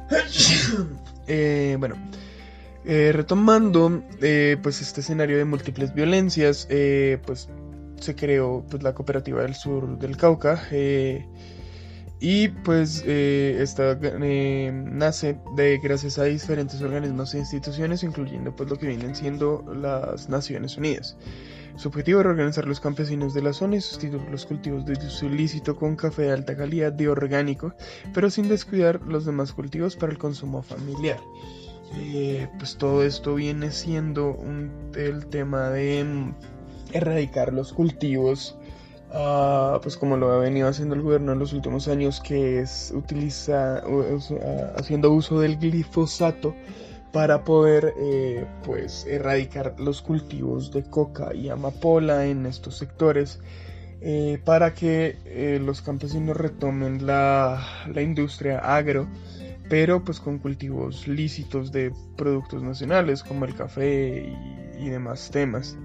[1.27, 1.95] Eh, bueno.
[2.83, 4.03] Eh, retomando
[4.61, 6.67] pues este escenario de múltiples violencias,
[7.25, 7.47] pues
[8.01, 10.61] se creó pues, la cooperativa del sur del Cauca.
[12.23, 15.39] Y pues eh, esta eh, nace
[15.81, 21.17] gracias a diferentes organismos e instituciones, incluyendo pues lo que vienen siendo las Naciones Unidas.
[21.77, 25.25] Su objetivo era organizar los campesinos de la zona y sustituir los cultivos de uso
[25.25, 27.73] ilícito con café de alta calidad de orgánico,
[28.13, 31.19] pero sin descuidar los demás cultivos para el consumo familiar.
[31.97, 34.37] Eh, pues todo esto viene siendo
[34.95, 36.35] el tema de mm,
[36.93, 38.59] erradicar los cultivos
[39.11, 43.83] Pues como lo ha venido haciendo el gobierno en los últimos años, que es utiliza,
[44.77, 46.55] haciendo uso del glifosato
[47.11, 53.39] para poder eh, pues erradicar los cultivos de coca y amapola en estos sectores
[54.01, 57.61] eh, para que eh, los campesinos retomen la,
[58.01, 59.07] industria agro
[59.69, 64.33] pero pues con cultivos lícitos de productos nacionales como el café
[64.79, 65.77] y, y demás temas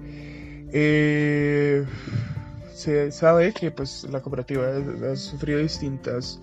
[2.77, 6.39] se sabe que pues, la cooperativa ha, sufrido distintas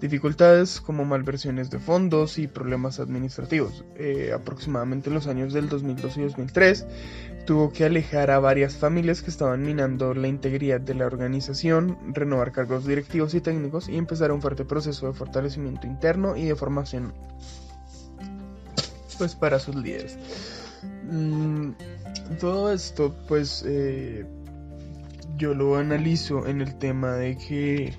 [0.00, 3.84] dificultades como malversiones de fondos y problemas administrativos.
[3.96, 6.86] Eh, aproximadamente en los años del 2002 y 2003
[7.44, 12.52] tuvo que alejar a varias familias que estaban minando la integridad de la organización, renovar
[12.52, 17.12] cargos directivos y técnicos y empezar un fuerte proceso de fortalecimiento interno y de formación
[19.18, 20.18] pues para sus líderes.
[21.10, 21.72] Mm,
[22.40, 24.24] todo esto pues eh,
[25.36, 27.94] yo lo analizo en el tema de que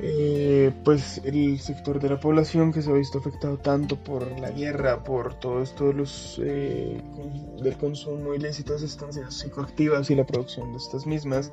[0.00, 4.50] eh, pues el sector de la población que se ha visto afectado tanto por la
[4.50, 7.02] guerra, por todo esto los, eh,
[7.60, 11.52] del consumo ilícito de sustancias psicoactivas y la producción de estas mismas,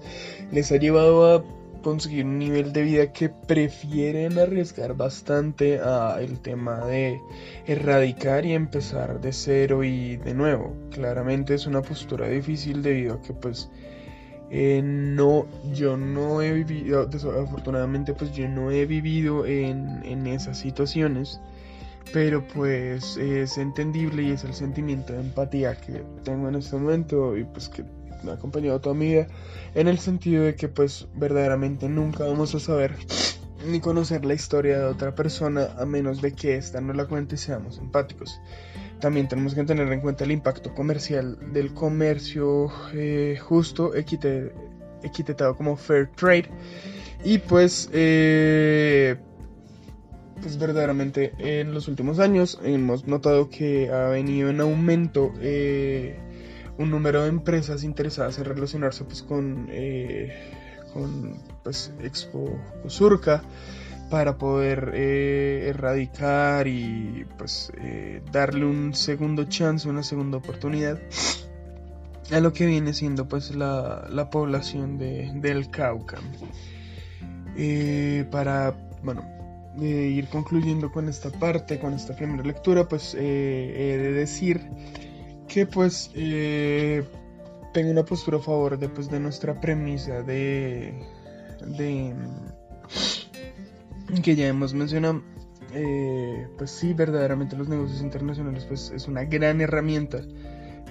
[0.52, 1.44] les ha llevado a
[1.82, 7.22] conseguir un nivel de vida que prefieren arriesgar bastante a el tema de
[7.68, 10.76] erradicar y empezar de cero y de nuevo.
[10.92, 13.70] Claramente es una postura difícil debido a que pues
[14.52, 20.60] eh, no, yo no he vivido, desafortunadamente pues yo no he vivido en, en esas
[20.60, 21.40] situaciones,
[22.14, 27.36] pero pues es entendible y es el sentimiento de empatía que tengo en este momento
[27.36, 27.84] y pues que
[28.24, 29.28] me ha acompañado toda mi vida,
[29.74, 32.96] en el sentido de que pues verdaderamente nunca vamos a saber
[33.68, 37.36] ni conocer la historia de otra persona a menos de que ésta nos la cuente
[37.36, 38.40] y seamos empáticos.
[39.00, 45.76] También tenemos que tener en cuenta el impacto comercial del comercio eh, justo, equitetado como
[45.76, 46.50] fair trade.
[47.24, 49.18] Y pues, eh,
[50.42, 56.18] pues verdaderamente en los últimos años hemos notado que ha venido en aumento eh,
[56.78, 59.70] un número de empresas interesadas en relacionarse pues con,
[60.94, 63.44] con pues, Expo Surca
[64.10, 71.00] para poder eh, erradicar y pues eh, darle un segundo chance, una segunda oportunidad
[72.32, 76.20] a lo que viene siendo pues la, la población de, del Cauca.
[77.58, 79.24] Eh, para, bueno,
[79.80, 84.62] ir concluyendo con esta parte, con esta primera lectura, pues he de decir
[85.48, 86.12] que pues
[87.74, 90.94] tengo una postura a favor de, pues, de nuestra premisa de,
[91.78, 92.14] de
[94.22, 95.22] que ya hemos mencionado,
[95.74, 100.22] eh, pues sí, verdaderamente los negocios internacionales pues es una gran herramienta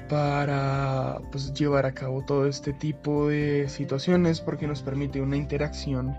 [0.08, 6.14] para pues, llevar a cabo todo este tipo de situaciones porque nos permite una interacción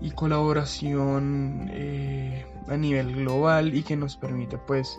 [0.00, 4.98] y colaboración eh, a nivel global y que nos permite pues,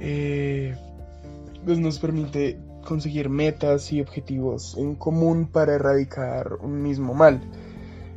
[0.00, 0.76] eh,
[1.64, 7.40] pues nos permite conseguir metas y objetivos en común para erradicar un mismo mal.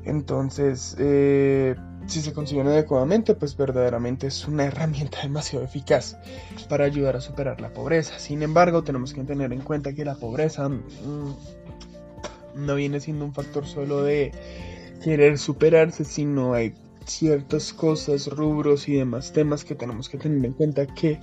[0.04, 1.76] Entonces, eh,
[2.08, 6.18] si se consiguen adecuadamente, pues verdaderamente es una herramienta demasiado eficaz
[6.70, 8.20] para ayudar a superar la pobreza.
[8.20, 11.36] Sin embargo, tenemos que tener en cuenta que la pobreza mm,
[12.56, 14.32] no viene siendo un factor solo de
[15.04, 16.74] querer superarse, sino hay
[17.06, 21.20] ciertas cosas, rubros y demás temas que tenemos que tener en cuenta que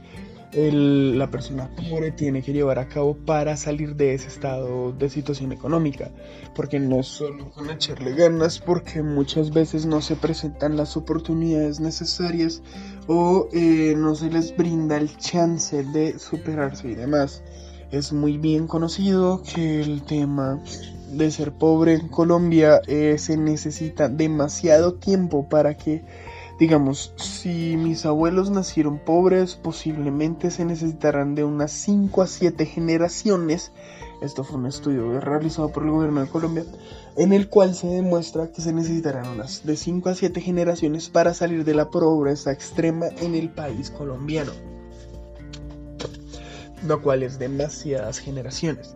[0.54, 5.52] la persona pobre tiene que llevar a cabo para salir de ese estado de situación
[5.52, 6.10] económica.
[6.54, 12.62] Porque no solo con echarle ganas, porque muchas veces no se presentan las oportunidades necesarias
[13.06, 17.42] o eh, no se les brinda el chance de superarse y demás.
[17.90, 20.62] Es muy bien conocido que el tema
[21.12, 26.02] de ser pobre en Colombia eh, se necesita demasiado tiempo para que
[26.58, 33.72] Digamos, si mis abuelos nacieron pobres, posiblemente se necesitarán de unas 5 a 7 generaciones.
[34.20, 36.64] Esto fue un estudio realizado por el gobierno de Colombia,
[37.16, 41.34] en el cual se demuestra que se necesitarán unas de 5 a 7 generaciones para
[41.34, 44.52] salir de la pobreza extrema en el país colombiano.
[46.86, 48.94] Lo cual es demasiadas generaciones.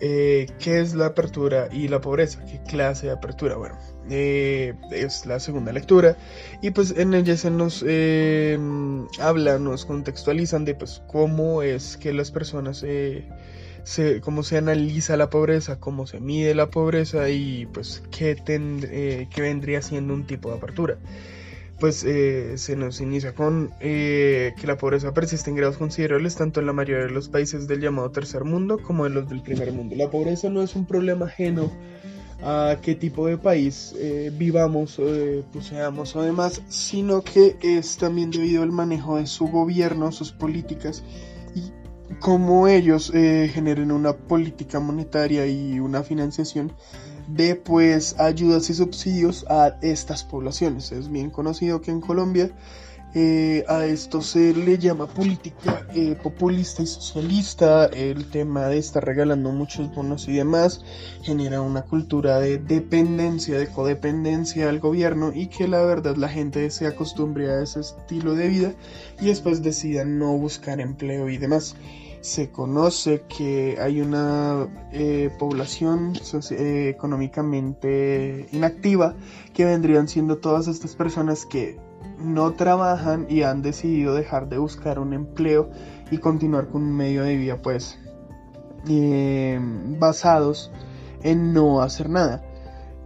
[0.00, 2.44] Eh, ¿Qué es la apertura y la pobreza?
[2.44, 3.56] ¿Qué clase de apertura?
[3.56, 3.76] Bueno,
[4.10, 6.16] eh, es la segunda lectura
[6.62, 8.58] y pues en ella se nos eh,
[9.20, 12.84] habla, nos contextualizan de pues cómo es que las personas,
[13.84, 19.40] se, cómo se analiza la pobreza, cómo se mide la pobreza y pues qué, qué
[19.40, 20.98] vendría siendo un tipo de apertura
[21.78, 26.60] pues eh, se nos inicia con eh, que la pobreza persiste en grados considerables tanto
[26.60, 29.72] en la mayoría de los países del llamado tercer mundo como en los del primer
[29.72, 29.94] mundo.
[29.96, 31.70] La pobreza no es un problema ajeno
[32.42, 35.00] a qué tipo de país eh, vivamos,
[35.52, 41.02] poseamos o demás, sino que es también debido al manejo de su gobierno, sus políticas
[41.54, 41.72] y
[42.20, 46.72] cómo ellos generen una política monetaria y una financiación
[47.28, 50.92] de pues ayudas y subsidios a estas poblaciones.
[50.92, 52.50] Es bien conocido que en Colombia
[53.14, 57.86] eh, a esto se le llama política eh, populista y socialista.
[57.86, 60.84] El tema de estar regalando muchos bonos y demás
[61.22, 66.70] genera una cultura de dependencia, de codependencia al gobierno y que la verdad la gente
[66.70, 68.72] se acostumbre a ese estilo de vida
[69.20, 71.76] y después decida no buscar empleo y demás
[72.20, 76.14] se conoce que hay una eh, población
[76.50, 79.14] económicamente inactiva
[79.54, 81.78] que vendrían siendo todas estas personas que
[82.20, 85.70] no trabajan y han decidido dejar de buscar un empleo
[86.10, 87.98] y continuar con un medio de vida pues
[88.88, 89.58] eh,
[89.98, 90.72] basados
[91.22, 92.42] en no hacer nada.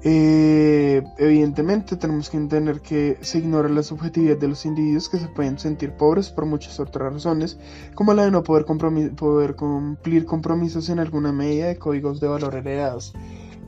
[0.05, 5.29] Eh, evidentemente tenemos que entender que se ignora la subjetividad de los individuos que se
[5.29, 7.59] pueden sentir pobres por muchas otras razones,
[7.95, 13.15] como la de no poder, cumplir compromisos en alguna medida de códigos de valor heredados.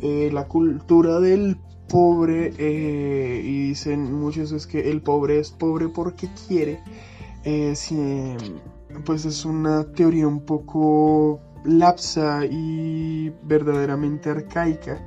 [0.01, 1.57] Eh, la cultura del
[1.89, 6.81] pobre, eh, y dicen muchos es que el pobre es pobre porque quiere,
[9.05, 15.01] pues es una teoría un poco lapsa y verdaderamente arcaica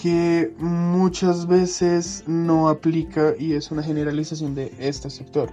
[0.00, 5.50] que muchas veces no aplica y es una generalización de este sector.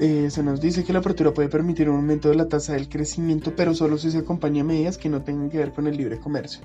[0.00, 2.88] Eh, se nos dice que la apertura puede permitir un aumento de la tasa del
[2.88, 5.96] crecimiento, pero solo si se acompaña a medidas que no tengan que ver con el
[5.96, 6.60] libre comercio.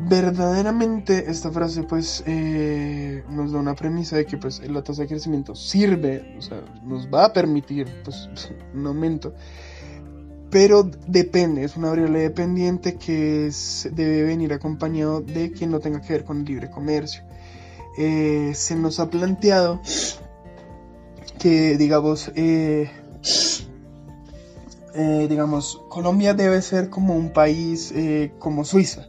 [0.00, 5.08] Verdaderamente esta frase pues eh, nos da una premisa de que pues la tasa de
[5.08, 8.28] crecimiento sirve, o sea, nos va a permitir pues
[8.74, 9.34] un aumento,
[10.50, 13.50] pero depende, es una variable dependiente que
[13.92, 17.22] debe venir acompañado de que no tenga que ver con el libre comercio.
[17.98, 19.82] Eh, se nos ha planteado
[21.40, 22.88] que, digamos, eh,
[24.94, 27.92] eh, digamos, Colombia debe ser como un país
[28.38, 29.08] como Suiza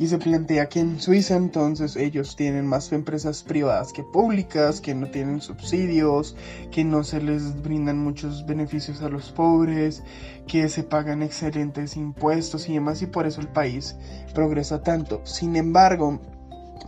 [0.00, 4.94] y se plantea que en Suiza entonces ellos tienen más empresas privadas que públicas, que
[4.94, 6.34] no tienen subsidios,
[6.70, 10.02] que no se les brindan muchos beneficios a los pobres,
[10.46, 13.94] que se pagan excelentes impuestos y demás y por eso el país
[14.34, 15.20] progresa tanto.
[15.24, 16.18] Sin embargo,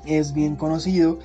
[0.07, 1.19] es bien conocido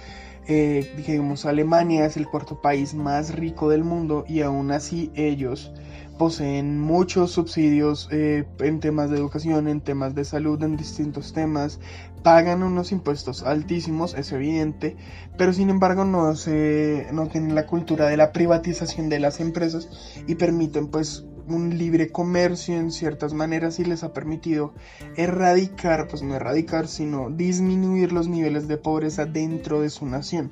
[0.49, 5.73] eh, digamos, Alemania es el cuarto país más rico del mundo y aún así ellos
[6.17, 11.79] poseen muchos subsidios eh, en temas de educación, en temas de salud, en distintos temas,
[12.23, 14.97] pagan unos impuestos altísimos, es evidente,
[15.37, 19.87] pero sin embargo no, se, no tienen la cultura de la privatización de las empresas
[20.27, 24.73] y permiten pues un libre comercio en ciertas maneras y les ha permitido
[25.15, 30.51] erradicar, pues no erradicar, sino disminuir los niveles de pobreza dentro de su nación.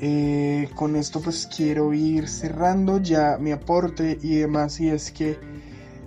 [0.00, 5.36] Eh, con esto pues quiero ir cerrando ya mi aporte y demás y es que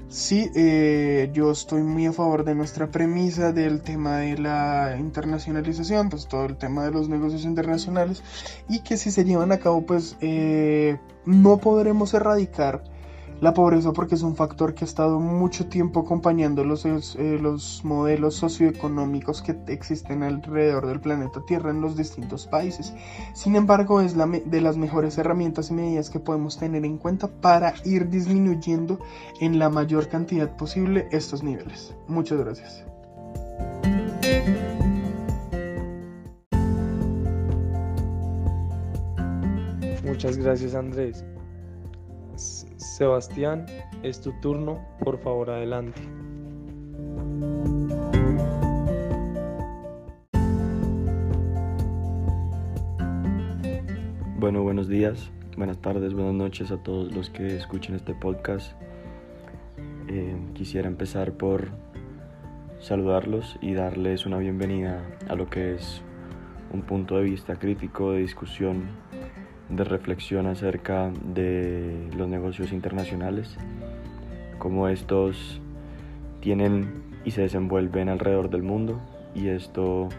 [0.08, 6.10] sí, eh, yo estoy muy a favor de nuestra premisa del tema de la internacionalización,
[6.10, 8.24] pues todo el tema de los negocios internacionales
[8.70, 12.84] y que si se llevan a cabo pues eh, no podremos erradicar
[13.42, 17.84] la pobreza porque es un factor que ha estado mucho tiempo acompañando los, eh, los
[17.84, 22.94] modelos socioeconómicos que existen alrededor del planeta Tierra en los distintos países.
[23.34, 27.28] Sin embargo, es la de las mejores herramientas y medidas que podemos tener en cuenta
[27.28, 29.00] para ir disminuyendo
[29.39, 31.96] en la mayor cantidad posible estos niveles.
[32.08, 32.86] Muchas gracias.
[40.04, 41.26] Muchas gracias Andrés.
[43.02, 43.66] Sebastián,
[44.04, 45.99] es tu turno, por favor adelante.
[54.38, 58.74] Bueno, buenos días, buenas tardes, buenas noches a todos los que escuchen este podcast.
[60.08, 61.70] Eh, quisiera empezar por
[62.82, 66.04] saludarlos y darles una bienvenida a lo que es
[66.72, 68.84] un punto de vista crítico de discusión
[69.72, 73.57] de reflexión acerca de los negocios internacionales,
[74.59, 75.61] cómo estos
[76.41, 78.99] tienen y se desenvuelven alrededor del mundo
[79.34, 80.09] y esto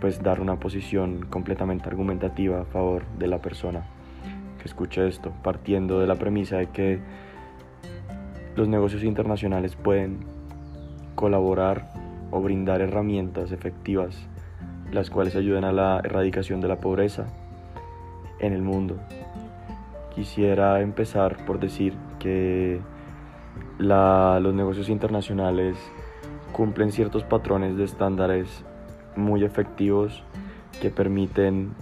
[0.00, 3.86] pues dar una posición completamente argumentativa a favor de la persona
[4.58, 6.98] que escuche esto, partiendo de la premisa de que
[8.56, 10.20] los negocios internacionales pueden
[11.14, 11.92] colaborar
[12.30, 14.28] o brindar herramientas efectivas
[14.90, 17.26] las cuales ayuden a la erradicación de la pobreza
[18.38, 18.96] en el mundo.
[20.14, 22.80] Quisiera empezar por decir que
[23.78, 25.76] los negocios internacionales
[26.52, 28.64] cumplen ciertos patrones de estándares
[29.16, 30.22] muy efectivos
[30.80, 31.74] que permiten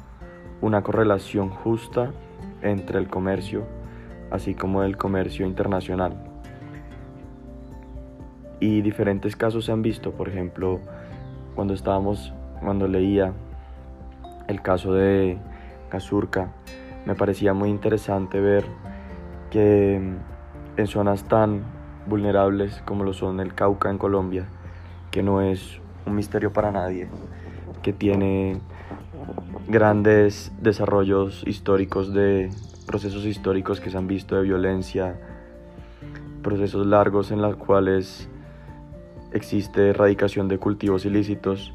[0.61, 2.13] una correlación justa
[2.63, 3.67] entre el comercio
[4.33, 6.15] así como el comercio internacional.
[8.61, 10.81] Y diferentes casos se han visto, por ejemplo,
[11.55, 13.35] cuando estábamos, cuando leía
[14.49, 15.37] el caso de
[17.07, 18.65] Me parecía muy interesante ver
[19.51, 19.97] que
[20.77, 21.63] en zonas tan
[22.07, 24.47] vulnerables como lo son el Cauca en Colombia,
[25.11, 27.09] que no es un misterio para nadie,
[27.83, 28.61] que tiene
[29.69, 32.51] grandes desarrollos históricos de
[32.87, 35.21] procesos históricos que se han visto de violencia,
[36.43, 38.29] procesos largos en los cuales
[39.33, 41.73] existe erradicación de cultivos ilícitos.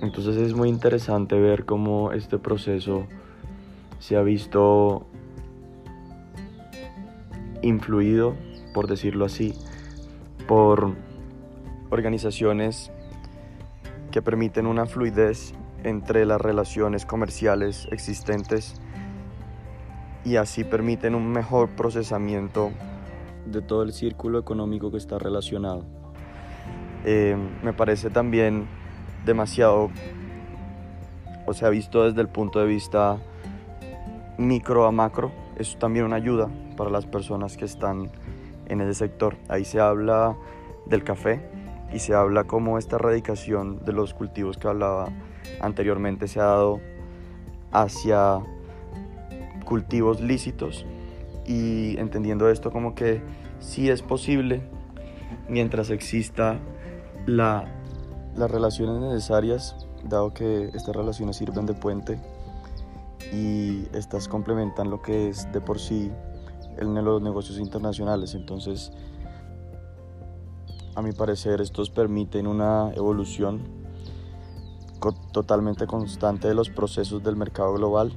[0.00, 3.06] Entonces es muy interesante ver cómo este proceso
[4.02, 5.06] se ha visto
[7.62, 8.34] influido,
[8.74, 9.54] por decirlo así,
[10.48, 10.96] por
[11.88, 12.90] organizaciones
[14.10, 18.74] que permiten una fluidez entre las relaciones comerciales existentes
[20.24, 22.72] y así permiten un mejor procesamiento
[23.46, 25.84] de todo el círculo económico que está relacionado.
[27.04, 28.66] Eh, me parece también
[29.24, 29.90] demasiado,
[31.46, 33.20] o sea, visto desde el punto de vista
[34.46, 38.10] micro a macro, es también una ayuda para las personas que están
[38.66, 39.36] en ese sector.
[39.48, 40.36] Ahí se habla
[40.86, 41.40] del café
[41.92, 45.08] y se habla cómo esta erradicación de los cultivos que hablaba
[45.60, 46.80] anteriormente se ha dado
[47.70, 48.40] hacia
[49.64, 50.86] cultivos lícitos
[51.46, 53.22] y entendiendo esto como que
[53.60, 54.62] sí es posible
[55.48, 56.58] mientras exista
[57.26, 57.64] la,
[58.36, 62.18] las relaciones necesarias, dado que estas relaciones sirven de puente
[63.30, 66.10] y estas complementan lo que es de por sí
[66.78, 68.34] en los negocios internacionales.
[68.34, 68.92] Entonces,
[70.94, 73.62] a mi parecer, estos permiten una evolución
[75.32, 78.12] totalmente constante de los procesos del mercado global,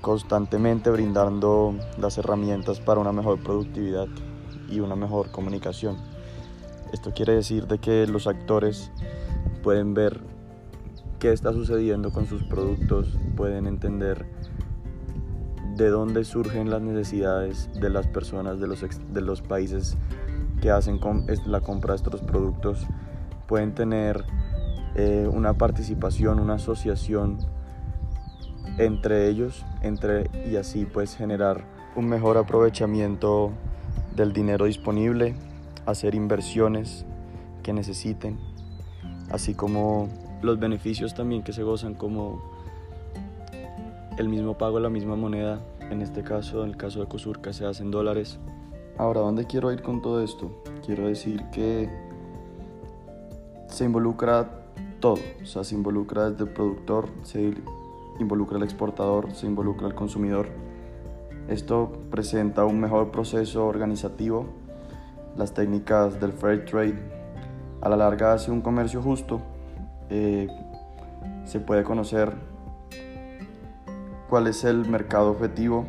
[0.00, 4.08] constantemente brindando las herramientas para una mejor productividad
[4.68, 5.96] y una mejor comunicación.
[6.92, 8.90] Esto quiere decir de que los actores
[9.62, 10.20] pueden ver
[11.20, 14.26] qué está sucediendo con sus productos, pueden entender
[15.76, 19.96] de dónde surgen las necesidades de las personas de los, de los países
[20.60, 20.98] que hacen
[21.46, 22.86] la compra de estos productos,
[23.46, 24.24] pueden tener
[24.96, 27.38] eh, una participación, una asociación
[28.78, 31.64] entre ellos entre, y así pues generar
[31.96, 33.52] un mejor aprovechamiento
[34.16, 35.34] del dinero disponible
[35.84, 37.04] hacer inversiones
[37.62, 38.38] que necesiten,
[39.30, 40.08] así como
[40.42, 42.42] los beneficios también que se gozan como
[44.18, 45.60] el mismo pago, la misma moneda,
[45.90, 48.38] en este caso, en el caso de Cosurca se hacen dólares.
[48.98, 50.62] Ahora, ¿dónde quiero ir con todo esto?
[50.84, 51.88] Quiero decir que
[53.68, 54.66] se involucra
[55.00, 57.54] todo, o sea, se involucra desde el productor, se
[58.18, 60.48] involucra el exportador, se involucra el consumidor.
[61.48, 64.46] Esto presenta un mejor proceso organizativo
[65.36, 66.98] las técnicas del fair trade.
[67.80, 69.40] A la larga hace un comercio justo.
[70.10, 70.48] Eh,
[71.44, 72.32] se puede conocer
[74.28, 75.86] cuál es el mercado objetivo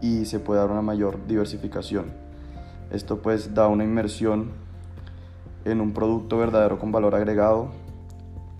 [0.00, 2.06] y se puede dar una mayor diversificación.
[2.90, 4.50] Esto pues da una inmersión
[5.64, 7.70] en un producto verdadero con valor agregado.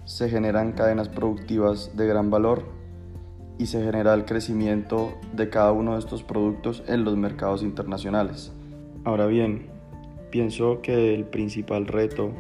[0.04, 2.64] Se generan cadenas productivas de gran valor
[3.58, 8.52] y se genera el crecimiento de cada uno de estos productos en los mercados internacionales.
[9.04, 9.70] Ahora bien,
[10.30, 12.30] Pienso que el principal reto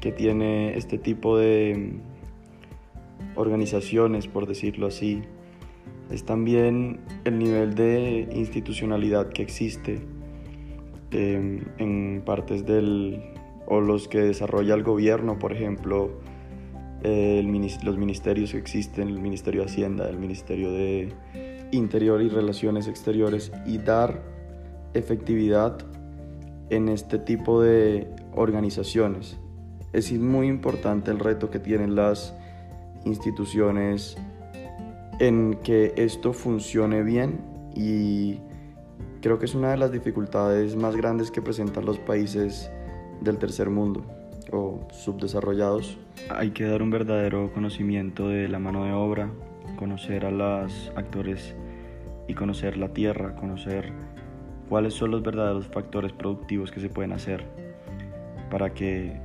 [0.00, 2.00] que tiene este tipo de
[3.34, 5.22] organizaciones, por decirlo así,
[6.10, 10.00] es también el nivel de institucionalidad que existe
[11.10, 13.22] em, en partes del
[13.66, 16.10] o los que desarrolla el gobierno, por ejemplo,
[17.02, 21.12] los ministerios que existen, el Ministerio de Hacienda, el Ministerio de
[21.70, 24.22] Interior y Relaciones Exteriores, y dar
[24.94, 25.78] efectividad
[26.70, 29.38] en este tipo de organizaciones.
[29.92, 32.34] Es muy importante el reto que tienen las
[33.04, 34.16] instituciones
[35.18, 37.40] en que esto funcione bien
[37.74, 38.38] y
[39.20, 42.70] creo que es una de las dificultades más grandes que presentan los países
[43.20, 44.04] del tercer mundo.
[44.50, 45.98] o subdesarrollados,
[46.30, 49.30] hay que dar un verdadero conocimiento de la mano de obra,
[49.76, 51.54] conocer a los actores
[52.28, 53.92] y conocer la tierra, conocer
[54.70, 57.44] cuáles son los verdaderos factores productivos que se pueden hacer
[58.50, 59.20] para que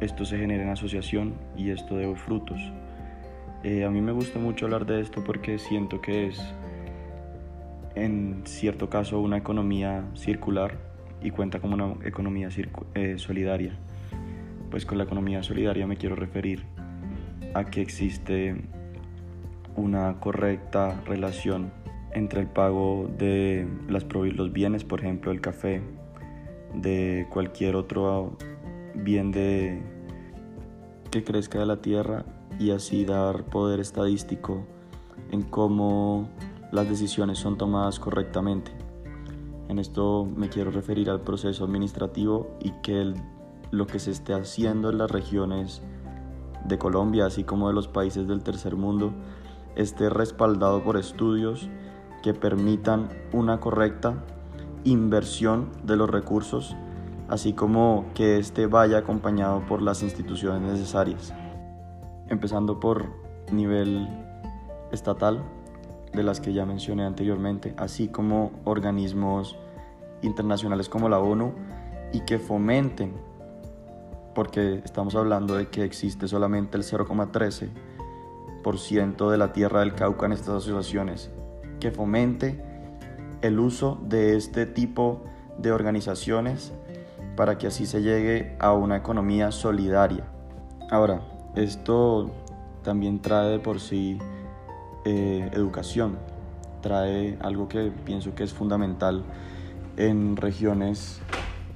[0.00, 2.60] esto se genere en asociación y esto dé frutos.
[3.62, 6.40] Eh, a mí me gusta mucho hablar de esto porque siento que es
[7.94, 10.78] en cierto caso una economía circular
[11.22, 12.48] y cuenta como una economía
[12.94, 13.76] eh, solidaria.
[14.70, 16.64] Pues con la economía solidaria me quiero referir
[17.54, 18.54] a que existe
[19.76, 21.72] una correcta relación
[22.12, 25.80] entre el pago de las, los bienes, por ejemplo el café,
[26.74, 28.36] de cualquier otro
[28.96, 29.82] bien de
[31.10, 32.24] que crezca de la tierra
[32.58, 34.66] y así dar poder estadístico
[35.30, 36.28] en cómo
[36.72, 38.72] las decisiones son tomadas correctamente.
[39.68, 43.14] En esto me quiero referir al proceso administrativo y que
[43.70, 45.82] lo que se esté haciendo en las regiones
[46.66, 49.12] de Colombia, así como de los países del tercer mundo,
[49.74, 51.68] esté respaldado por estudios
[52.22, 54.24] que permitan una correcta
[54.84, 56.76] inversión de los recursos,
[57.28, 61.34] así como que éste vaya acompañado por las instituciones necesarias,
[62.28, 63.06] empezando por
[63.50, 64.08] nivel
[64.92, 65.42] estatal,
[66.12, 69.56] de las que ya mencioné anteriormente, así como organismos
[70.22, 71.52] internacionales como la ONU
[72.12, 73.14] y que fomenten,
[74.34, 80.32] porque estamos hablando de que existe solamente el 0,13% de la tierra del Cauca en
[80.32, 81.30] estas asociaciones,
[81.80, 82.62] que fomente
[83.42, 85.24] el uso de este tipo
[85.58, 86.72] de organizaciones
[87.36, 90.24] para que así se llegue a una economía solidaria.
[90.90, 91.20] Ahora,
[91.54, 92.30] esto
[92.82, 94.18] también trae de por sí
[95.04, 96.18] eh, educación,
[96.80, 99.24] trae algo que pienso que es fundamental
[99.96, 101.20] en regiones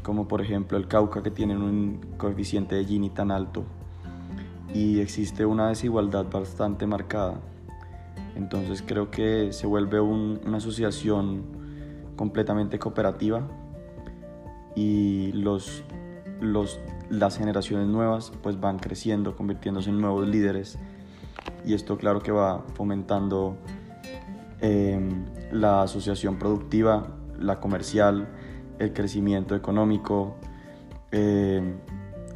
[0.03, 3.65] como por ejemplo el Cauca que tienen un coeficiente de Gini tan alto
[4.73, 7.41] y existe una desigualdad bastante marcada.
[8.37, 11.43] Entonces creo que se vuelve una asociación
[12.17, 13.47] completamente cooperativa
[14.75, 15.83] y los,
[16.41, 20.79] los, las generaciones nuevas pues van creciendo, convirtiéndose en nuevos líderes
[21.65, 23.57] y esto claro que va fomentando
[24.61, 28.29] em, la asociación productiva, la comercial,
[28.79, 30.37] el crecimiento económico,
[31.11, 31.77] em,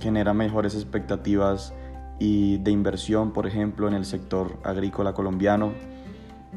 [0.01, 1.73] genera mejores expectativas
[2.19, 5.73] y de inversión, por ejemplo, en el sector agrícola colombiano.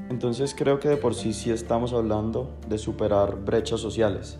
[0.10, 4.40] Entonces creo que de por sí sí estamos hablando de superar brechas sociales,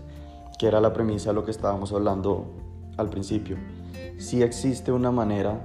[0.58, 2.46] que era la premisa de lo que estábamos hablando
[2.98, 3.58] al principio.
[4.18, 5.60] Sí existe una manera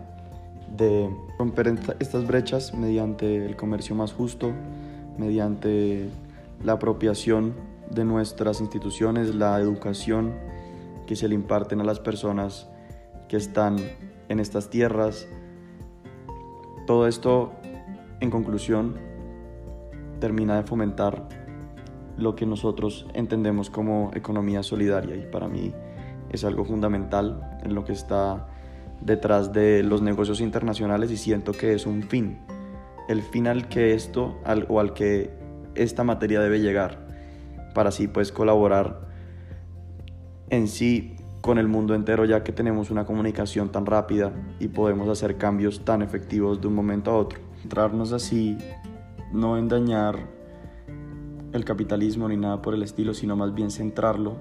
[0.76, 4.52] de romper estas brechas mediante el comercio más justo,
[5.18, 6.08] mediante
[6.64, 7.54] la apropiación
[7.90, 10.34] de nuestras instituciones, la educación
[11.06, 12.68] que se le imparten a las personas
[13.28, 13.76] que están
[14.28, 15.26] en estas tierras.
[16.86, 17.52] Todo esto,
[18.20, 18.96] en conclusión,
[20.20, 21.28] termina de fomentar
[22.16, 25.72] lo que nosotros entendemos como economía solidaria y para mí
[26.30, 28.46] es algo fundamental en lo que está
[29.00, 32.38] detrás de los negocios internacionales y siento que es un fin,
[33.08, 34.38] el fin al que esto
[34.68, 35.30] o al que
[35.74, 37.06] esta materia debe llegar
[37.74, 39.08] para así pues colaborar
[40.50, 45.08] en sí con el mundo entero ya que tenemos una comunicación tan rápida y podemos
[45.08, 47.40] hacer cambios tan efectivos de un momento a otro.
[47.64, 48.56] Entrarnos así
[49.32, 50.28] no en dañar
[51.52, 54.36] el capitalismo ni nada por el estilo, sino más bien centrarlo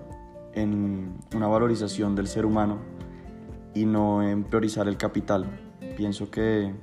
[0.54, 2.80] en una valorización del ser humano
[3.74, 5.46] y no en priorizar el capital.
[5.98, 6.74] Pienso que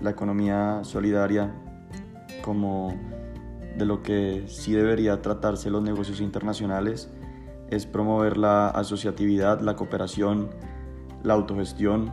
[0.00, 1.54] la economía solidaria,
[2.42, 2.94] como
[3.76, 7.10] de lo que sí debería tratarse los negocios internacionales,
[7.70, 10.50] es promover la asociatividad, la cooperación,
[11.22, 12.12] la autogestión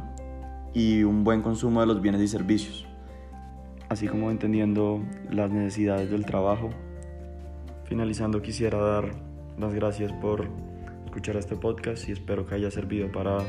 [0.74, 2.86] y un buen consumo de los bienes y servicios,
[3.89, 6.70] así como entendiendo las necesidades del trabajo.
[7.90, 9.10] Finalizando quisiera dar
[9.58, 10.48] las gracias por
[11.06, 13.40] escuchar este podcast y espero que haya servido para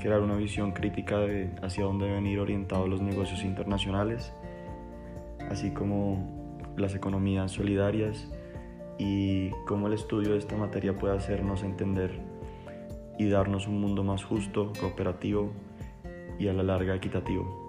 [0.00, 4.32] crear una visión crítica de hacia dónde deben ir orientados los negocios internacionales,
[5.50, 8.26] así como las economías solidarias
[8.98, 12.18] y cómo el estudio de esta materia puede hacernos entender
[13.18, 15.52] y darnos un mundo más justo, cooperativo
[16.38, 17.66] y a la larga equitativo.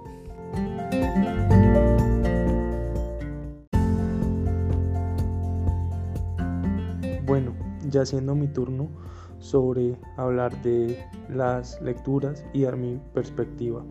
[7.89, 8.89] Ya siendo mi turno,
[9.39, 10.97] sobre hablar de
[11.29, 13.83] las lecturas y dar mi perspectiva.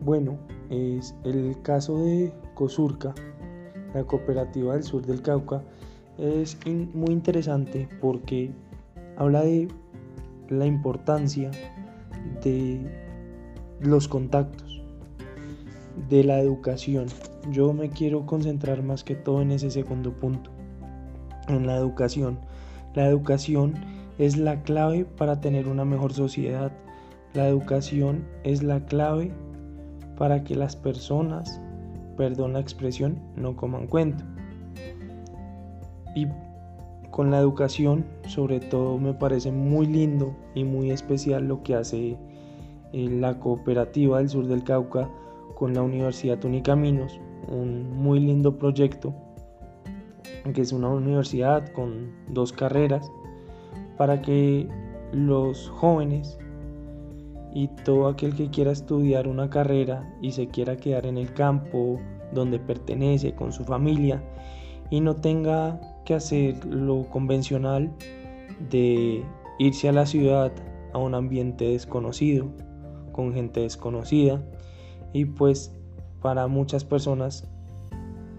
[0.00, 0.38] Bueno,
[0.70, 3.14] es el caso de Cosurca,
[3.94, 5.62] la cooperativa del sur del Cauca,
[6.18, 8.50] es muy interesante porque
[9.16, 9.68] habla de
[10.48, 11.50] la importancia
[12.42, 12.80] de
[13.80, 14.82] los contactos,
[16.08, 17.06] de la educación.
[17.50, 20.50] Yo me quiero concentrar más que todo en ese segundo punto,
[21.48, 22.38] en la educación.
[22.94, 23.74] La educación
[24.18, 26.70] es la clave para tener una mejor sociedad.
[27.32, 29.32] La educación es la clave
[30.18, 31.60] para que las personas,
[32.16, 34.24] perdón la expresión, no coman cuento.
[36.14, 36.26] Y
[37.10, 42.18] con la educación, sobre todo, me parece muy lindo y muy especial lo que hace
[42.92, 45.08] eh, la cooperativa del sur del Cauca
[45.54, 47.18] con la Universidad Unicaminos,
[47.48, 49.14] un muy lindo proyecto
[50.54, 53.10] que es una universidad con dos carreras
[53.96, 54.68] para que
[55.12, 56.38] los jóvenes
[57.54, 62.00] y todo aquel que quiera estudiar una carrera y se quiera quedar en el campo
[62.32, 64.22] donde pertenece con su familia
[64.90, 67.92] y no tenga que hacer lo convencional
[68.70, 69.24] de
[69.58, 70.52] irse a la ciudad
[70.92, 72.48] a un ambiente desconocido
[73.12, 74.42] con gente desconocida.
[75.12, 75.74] Y pues
[76.20, 77.48] para muchas personas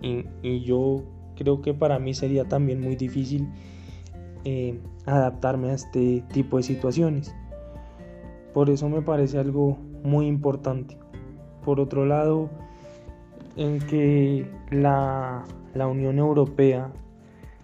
[0.02, 0.26] y,
[0.62, 1.04] yo
[1.36, 3.48] creo que para mí sería también muy difícil
[4.46, 7.34] eh, adaptarme a este tipo de situaciones
[8.54, 10.98] por eso me parece algo muy importante
[11.64, 12.50] por otro lado
[13.56, 16.92] en que la, la Unión Europea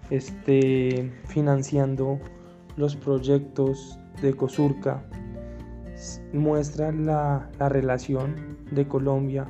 [0.10, 2.20] esté financiando
[2.78, 5.04] los proyectos de COSURCA
[6.34, 9.48] muestra la, relación de Colombia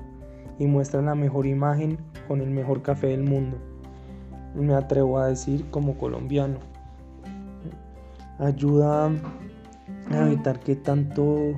[0.57, 1.97] y muestra la mejor imagen
[2.27, 3.57] con el mejor café del mundo.
[4.55, 6.59] Me atrevo a decir como colombiano.
[8.39, 9.11] Ayuda
[10.11, 11.53] a evitar que tanto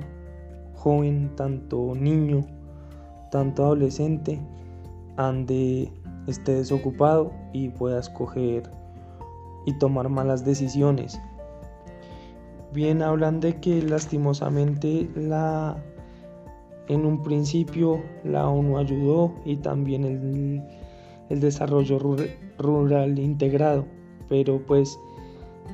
[0.74, 2.44] joven, tanto niño,
[3.30, 4.40] tanto adolescente
[5.16, 5.92] ande
[6.26, 8.70] esté desocupado y pueda escoger
[9.66, 11.20] y tomar malas decisiones
[12.72, 15.76] bien hablan de que lastimosamente la
[16.88, 20.62] en un principio la ONU ayudó y también el,
[21.32, 21.98] el desarrollo
[22.58, 23.86] rural integrado,
[24.28, 24.98] pero pues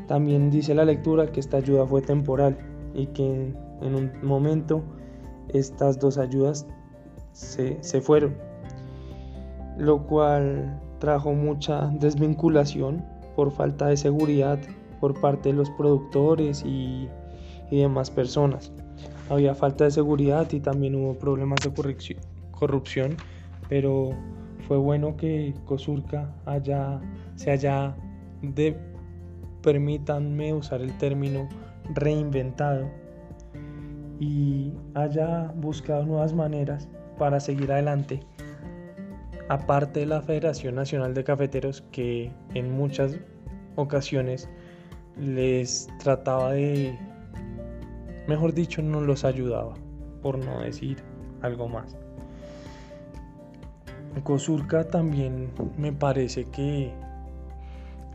[0.07, 2.57] también dice la lectura que esta ayuda fue temporal
[2.95, 3.53] y que
[3.83, 4.83] en un momento
[5.49, 6.67] estas dos ayudas
[7.33, 8.37] se, se fueron,
[9.77, 13.05] lo cual trajo mucha desvinculación
[13.35, 14.59] por falta de seguridad
[15.01, 17.09] por parte de los productores y,
[17.71, 18.73] demás personas.
[19.29, 21.71] Había falta de seguridad y también hubo problemas de
[22.51, 23.17] corrupción,
[23.69, 24.11] pero
[24.69, 27.01] fue bueno que Cosurca haya,
[27.37, 27.97] se haya,
[29.63, 31.49] permítanme usar el término,
[31.95, 32.87] reinventado
[34.21, 38.21] y haya buscado nuevas maneras para seguir adelante.
[39.49, 43.17] Aparte de la Federación Nacional de Cafeteros que en muchas
[43.77, 44.51] ocasiones
[45.19, 46.95] les trataba de,
[48.29, 49.73] mejor dicho, no los ayudaba,
[50.21, 50.99] por no decir
[51.41, 51.97] algo más.
[54.21, 56.93] Cosurca también me parece que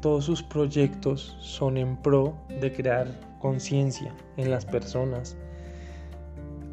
[0.02, 3.08] todos sus proyectos son en pro de crear
[3.40, 5.38] conciencia en las personas,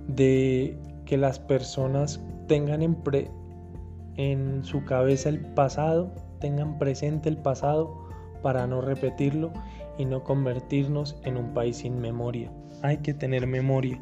[0.09, 2.97] de que las personas tengan en,
[4.17, 8.09] en su cabeza el pasado, tengan presente el pasado
[8.43, 9.53] para no repetirlo
[9.99, 12.51] y no convertirnos en un país sin memoria.
[12.83, 14.01] Hay que tener memoria.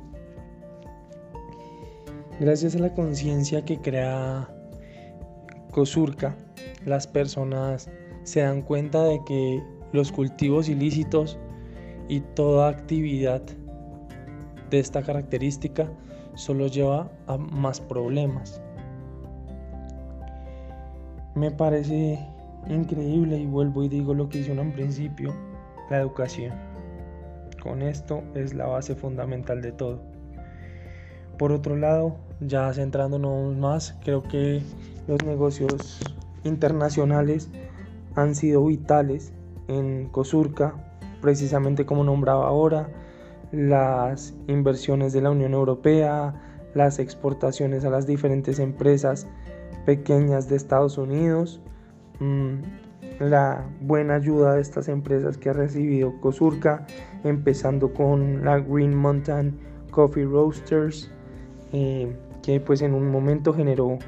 [2.40, 4.48] Gracias a la conciencia que crea
[5.78, 6.34] Cosurca,
[6.86, 7.88] las personas
[8.24, 9.62] se dan cuenta de que
[9.92, 11.38] los cultivos ilícitos
[12.08, 13.42] y toda actividad
[14.70, 15.88] de esta característica
[16.34, 18.60] solo lleva a más problemas.
[21.36, 22.18] Me parece
[22.68, 25.32] increíble y vuelvo y digo lo que hice en principio,
[25.90, 26.54] la educación.
[27.62, 30.02] Con esto es la base fundamental de todo.
[31.38, 34.62] Por otro lado, ya centrándonos más, creo que
[35.06, 36.00] los negocios
[36.44, 37.48] internacionales
[38.14, 39.32] han sido vitales
[39.68, 40.74] en Cosurca,
[41.20, 42.90] precisamente como nombraba ahora,
[43.52, 46.34] las inversiones de la Unión Europea,
[46.74, 49.26] las exportaciones a las diferentes empresas
[49.86, 51.60] pequeñas de Estados Unidos,
[52.20, 52.62] Mm,
[53.20, 56.86] la buena ayuda de estas empresas que ha recibido Cosurca,
[57.24, 59.56] empezando con la Green Mountain
[59.90, 61.10] Coffee Roasters,
[61.72, 62.12] eh,
[62.48, 63.98] que pues en un momento generó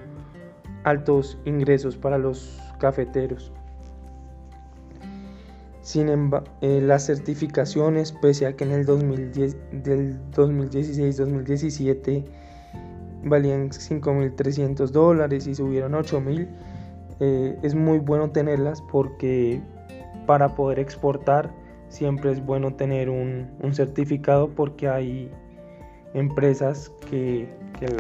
[0.85, 3.53] altos ingresos para los cafeteros.
[5.83, 12.25] Sin embargo, eh, las certificaciones, pese a que en el 2010, del 2016-2017
[13.25, 16.49] valían 5.300 dólares y subieron 8.000,
[17.21, 19.61] eh, es muy bueno tenerlas porque
[20.25, 21.51] para poder exportar
[21.91, 25.31] siempre es bueno tener un, certificado porque hay
[26.15, 27.49] empresas que,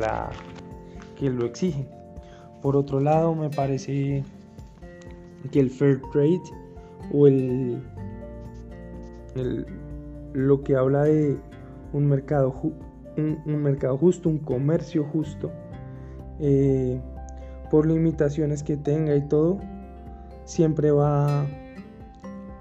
[0.00, 0.30] la,
[1.18, 1.88] que lo exigen.
[2.62, 4.22] Por otro lado, me parece
[5.50, 6.42] que el fair trade
[7.12, 7.82] o el,
[10.32, 11.38] lo que habla de
[11.92, 12.54] un mercado,
[13.16, 15.50] un, mercado justo, un comercio justo,
[16.38, 17.00] eh,
[17.70, 19.58] por limitaciones que tenga y todo,
[20.44, 21.46] siempre va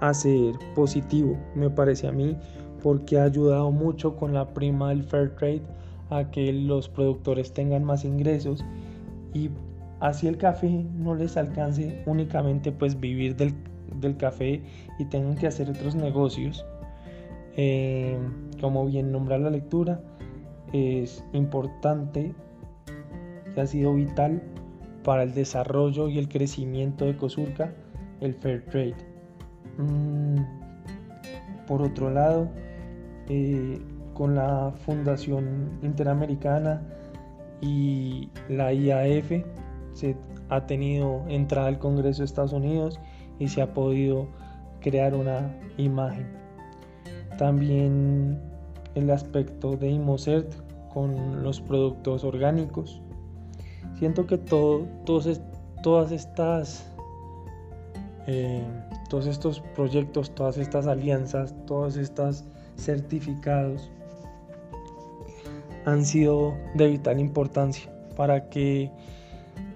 [0.00, 2.36] a ser positivo, me parece a mí,
[2.82, 5.62] porque ha ayudado mucho con la prima del fair trade
[6.10, 8.64] a que los productores tengan más ingresos
[9.32, 9.50] y
[10.00, 13.54] así el café no les alcance únicamente pues vivir del,
[14.16, 14.62] café
[14.98, 16.64] y tengan que hacer otros negocios.
[17.56, 18.16] Eh,
[18.60, 20.00] como bien nombrar la lectura,
[20.72, 22.32] es importante
[23.56, 24.42] y ha sido vital
[25.04, 27.72] para el desarrollo y el crecimiento de Cosurca
[28.20, 28.94] el fair trade.
[29.78, 30.36] Mm,
[31.66, 32.48] por otro lado,
[33.32, 33.80] eh,
[34.12, 36.82] con la Fundación Interamericana
[37.60, 39.44] y la IAF
[39.92, 40.16] se
[40.48, 42.98] ha tenido entrada al Congreso de Estados Unidos
[43.38, 44.26] y se ha podido
[44.80, 46.26] crear una imagen.
[47.38, 48.40] También
[48.96, 50.52] el aspecto de Imocert
[50.92, 53.00] con los productos orgánicos.
[53.96, 55.40] Siento que todo, todos,
[55.84, 56.92] todas estas
[58.26, 58.64] eh,
[59.08, 62.44] todos estos proyectos, todas estas alianzas, todos estos
[62.80, 63.90] certificados
[65.84, 68.90] han sido de vital importancia para que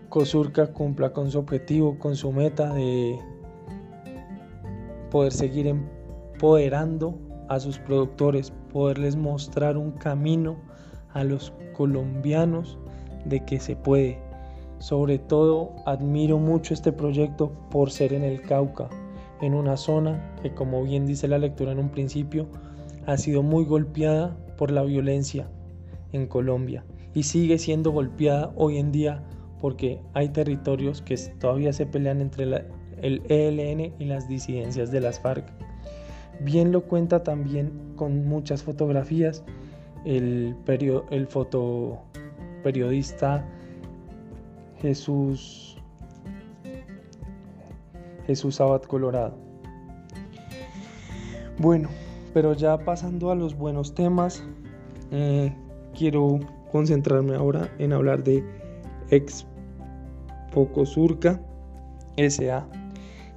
[0.08, 3.18] Cosurca cumpla con su objetivo, con su meta de
[5.10, 10.56] poder seguir empoderando a sus productores, poderles mostrar un camino
[11.12, 12.78] a los colombianos
[13.24, 14.18] de que se puede.
[14.78, 18.88] Sobre todo admiro mucho este proyecto por ser en el Cauca,
[19.40, 22.46] en una zona que como bien dice la lectura en un principio,
[23.06, 25.48] ha sido muy golpeada por la violencia
[26.12, 26.84] en Colombia
[27.14, 29.22] y sigue siendo golpeada hoy en día
[29.60, 32.44] porque hay territorios que todavía se pelean entre
[33.00, 35.46] el ELN y las disidencias de las FARC.
[36.40, 39.44] Bien lo cuenta también con muchas fotografías
[40.04, 40.54] el,
[41.28, 43.46] fotoperiodista
[44.80, 45.78] Jesús
[48.26, 49.34] Jesús Abad Colorado.
[51.58, 51.88] Bueno,
[52.34, 54.44] pero ya pasando a los buenos temas,
[55.12, 55.54] eh,
[55.96, 58.44] quiero concentrarme ahora en hablar de
[59.10, 61.40] Expo Surca
[62.16, 62.66] SA,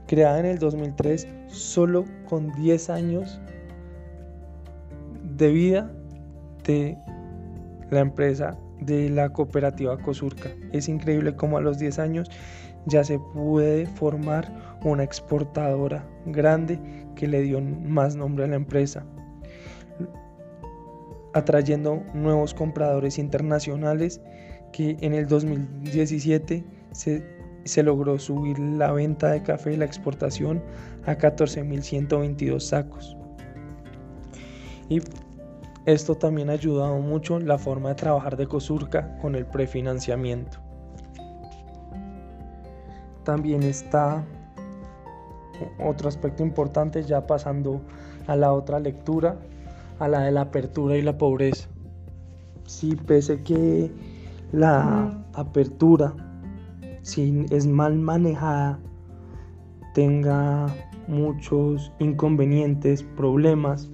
[0.07, 3.39] creada en el 2003 solo con 10 años
[5.37, 5.91] de vida
[6.65, 6.97] de
[7.91, 10.49] la empresa de la cooperativa Cosurca.
[10.71, 12.29] Es increíble cómo a los 10 años
[12.87, 14.51] ya se puede formar
[14.83, 16.79] una exportadora grande
[17.18, 19.05] que le dio más nombre a la empresa,
[21.34, 24.22] atrayendo nuevos compradores internacionales
[24.72, 27.24] que en el 2017 se,
[27.65, 30.63] se logró subir la venta de café y la exportación
[31.05, 33.18] a 14.122 sacos.
[34.89, 35.01] Y
[35.86, 40.59] esto también ha ayudado mucho la forma de trabajar de Cosurca con el prefinanciamiento.
[43.24, 44.26] También está
[45.84, 47.82] otro aspecto importante ya pasando
[48.28, 49.38] a la otra lectura,
[49.99, 51.68] a la de la apertura y la pobreza.
[52.66, 53.91] Si pese que
[54.51, 56.14] la apertura,
[57.01, 58.80] si es mal manejada,
[59.93, 60.68] tenga
[61.08, 63.89] muchos inconvenientes, problemas,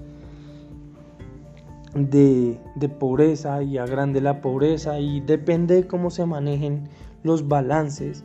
[1.95, 2.59] de,
[2.99, 6.89] pobreza y agrande la pobreza y depende de cómo se manejen
[7.23, 8.23] los balances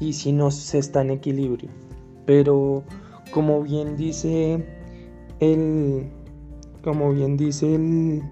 [0.00, 1.70] y si no se está en equilibrio.
[2.26, 2.82] Pero
[3.30, 4.64] como bien dice
[5.40, 6.10] el
[6.82, 8.22] como bien dice el,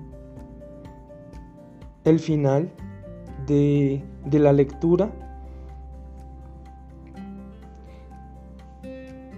[2.04, 2.70] el final
[3.46, 5.10] de, de la lectura,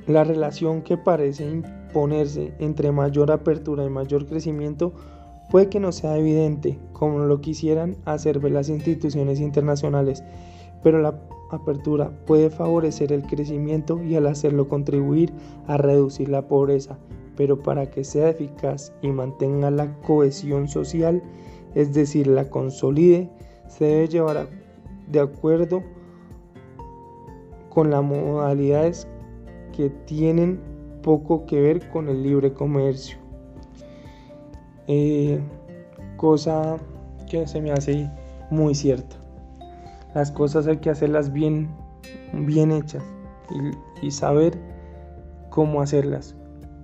[0.06, 4.92] la relación que parece imponerse entre mayor apertura y mayor crecimiento
[5.50, 10.24] Puede que no sea evidente, como lo quisieran hacer ver las instituciones internacionales,
[10.82, 11.20] pero la
[11.50, 15.32] apertura puede favorecer el crecimiento y al hacerlo contribuir
[15.66, 16.98] a reducir la pobreza,
[17.36, 21.22] pero para que sea eficaz y mantenga la cohesión social,
[21.74, 23.30] es decir, la consolide,
[23.68, 24.48] se debe llevar
[25.10, 25.82] de acuerdo
[27.68, 29.06] con las modalidades
[29.76, 30.60] que tienen
[31.02, 33.18] poco que ver con el libre comercio.
[34.88, 35.40] Eh,
[36.16, 36.78] cosa
[37.28, 38.10] que se me hace
[38.50, 39.25] muy cierta.
[40.16, 41.68] Las cosas hay que hacerlas bien,
[42.32, 43.04] bien hechas
[44.00, 44.58] y, saber
[45.50, 46.34] cómo hacerlas.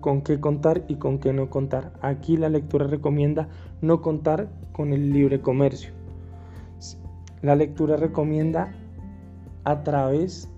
[0.01, 1.95] con qué contar y con qué no contar.
[2.03, 3.49] Aquí la lectura recomienda
[3.81, 5.93] no contar con el libre comercio.
[7.41, 8.75] La lectura recomienda
[9.65, 10.51] a través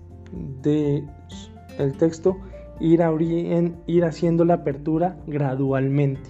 [0.61, 1.01] de
[1.97, 2.35] texto
[2.81, 3.01] ir,
[3.87, 6.29] ir haciendo la apertura gradualmente,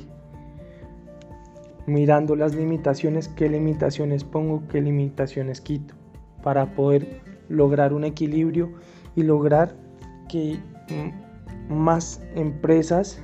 [1.87, 5.95] mirando las limitaciones, qué limitaciones pongo, qué limitaciones quito,
[6.45, 8.69] para poder lograr un equilibrio
[9.15, 9.73] y lograr
[10.29, 10.59] que
[11.69, 13.19] más empresas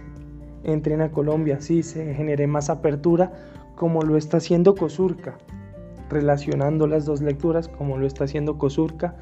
[0.63, 3.31] entren a Colombia, sí, se genere más apertura,
[3.75, 5.37] como lo está haciendo Cosurca,
[6.09, 9.13] relacionando las dos lecturas, como lo está haciendo Cosurca,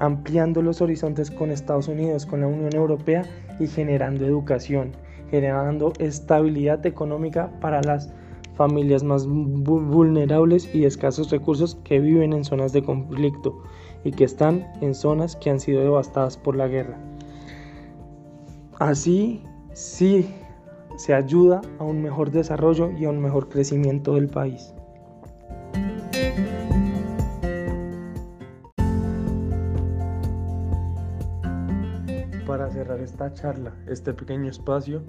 [0.00, 3.22] ampliando los horizontes con Estados Unidos, con la Unión Europea
[3.60, 4.90] y generando educación,
[5.30, 8.12] generando estabilidad económica para las
[8.58, 13.62] familias más vulnerables y escasos recursos que viven en zonas de conflicto
[14.02, 16.98] y que están en zonas que han sido devastadas por la guerra.
[18.80, 19.44] Así
[19.74, 20.28] sí
[20.96, 24.74] se ayuda a un mejor desarrollo y a un mejor crecimiento del país.
[32.44, 35.02] Para cerrar esta charla, este pequeño espacio,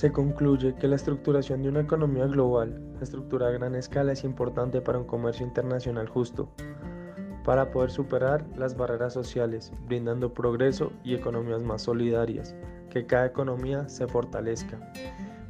[0.00, 4.24] se concluye que la estructuración de una economía global, la estructura a gran escala, es
[4.24, 6.48] importante para un comercio internacional justo,
[7.44, 12.56] para poder superar las barreras sociales, brindando progreso y economías más solidarias,
[12.88, 14.78] que cada economía se fortalezca,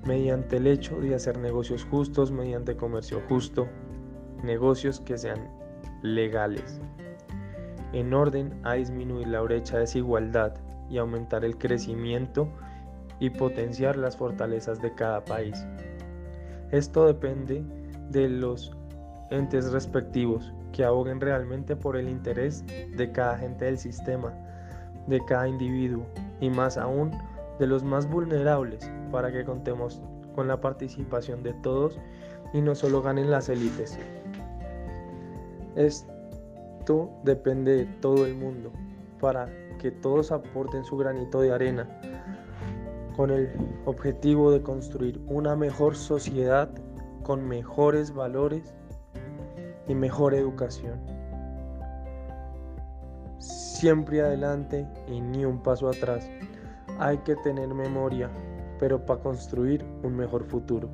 [0.05, 3.69] mediante el hecho de hacer negocios justos, mediante comercio justo,
[4.43, 5.49] negocios que sean
[6.03, 6.81] legales,
[7.93, 10.57] en orden a disminuir la brecha de desigualdad
[10.89, 12.49] y aumentar el crecimiento
[13.21, 15.65] y potenciar las fortalezas de cada país.
[16.73, 17.65] Esto depende
[18.11, 18.77] de los
[19.31, 24.33] entes respectivos que aboguen realmente por el interés de cada agente del sistema,
[25.07, 26.07] de cada individuo
[26.41, 27.11] y más aún
[27.59, 30.01] de los más vulnerables para que contemos
[30.35, 31.99] con la participación de todos
[32.53, 33.99] y no solo ganen las élites.
[35.77, 38.73] Esto depende de todo el mundo
[39.21, 39.49] para
[39.79, 41.89] que todos aporten su granito de arena
[43.21, 43.51] con el
[43.85, 46.71] objetivo de construir una mejor sociedad
[47.23, 48.75] con mejores valores
[49.87, 50.99] y mejor educación.
[53.39, 56.31] Siempre adelante y ni un paso atrás.
[56.99, 58.31] Hay que tener memoria,
[58.79, 60.89] pero para construir un mejor futuro.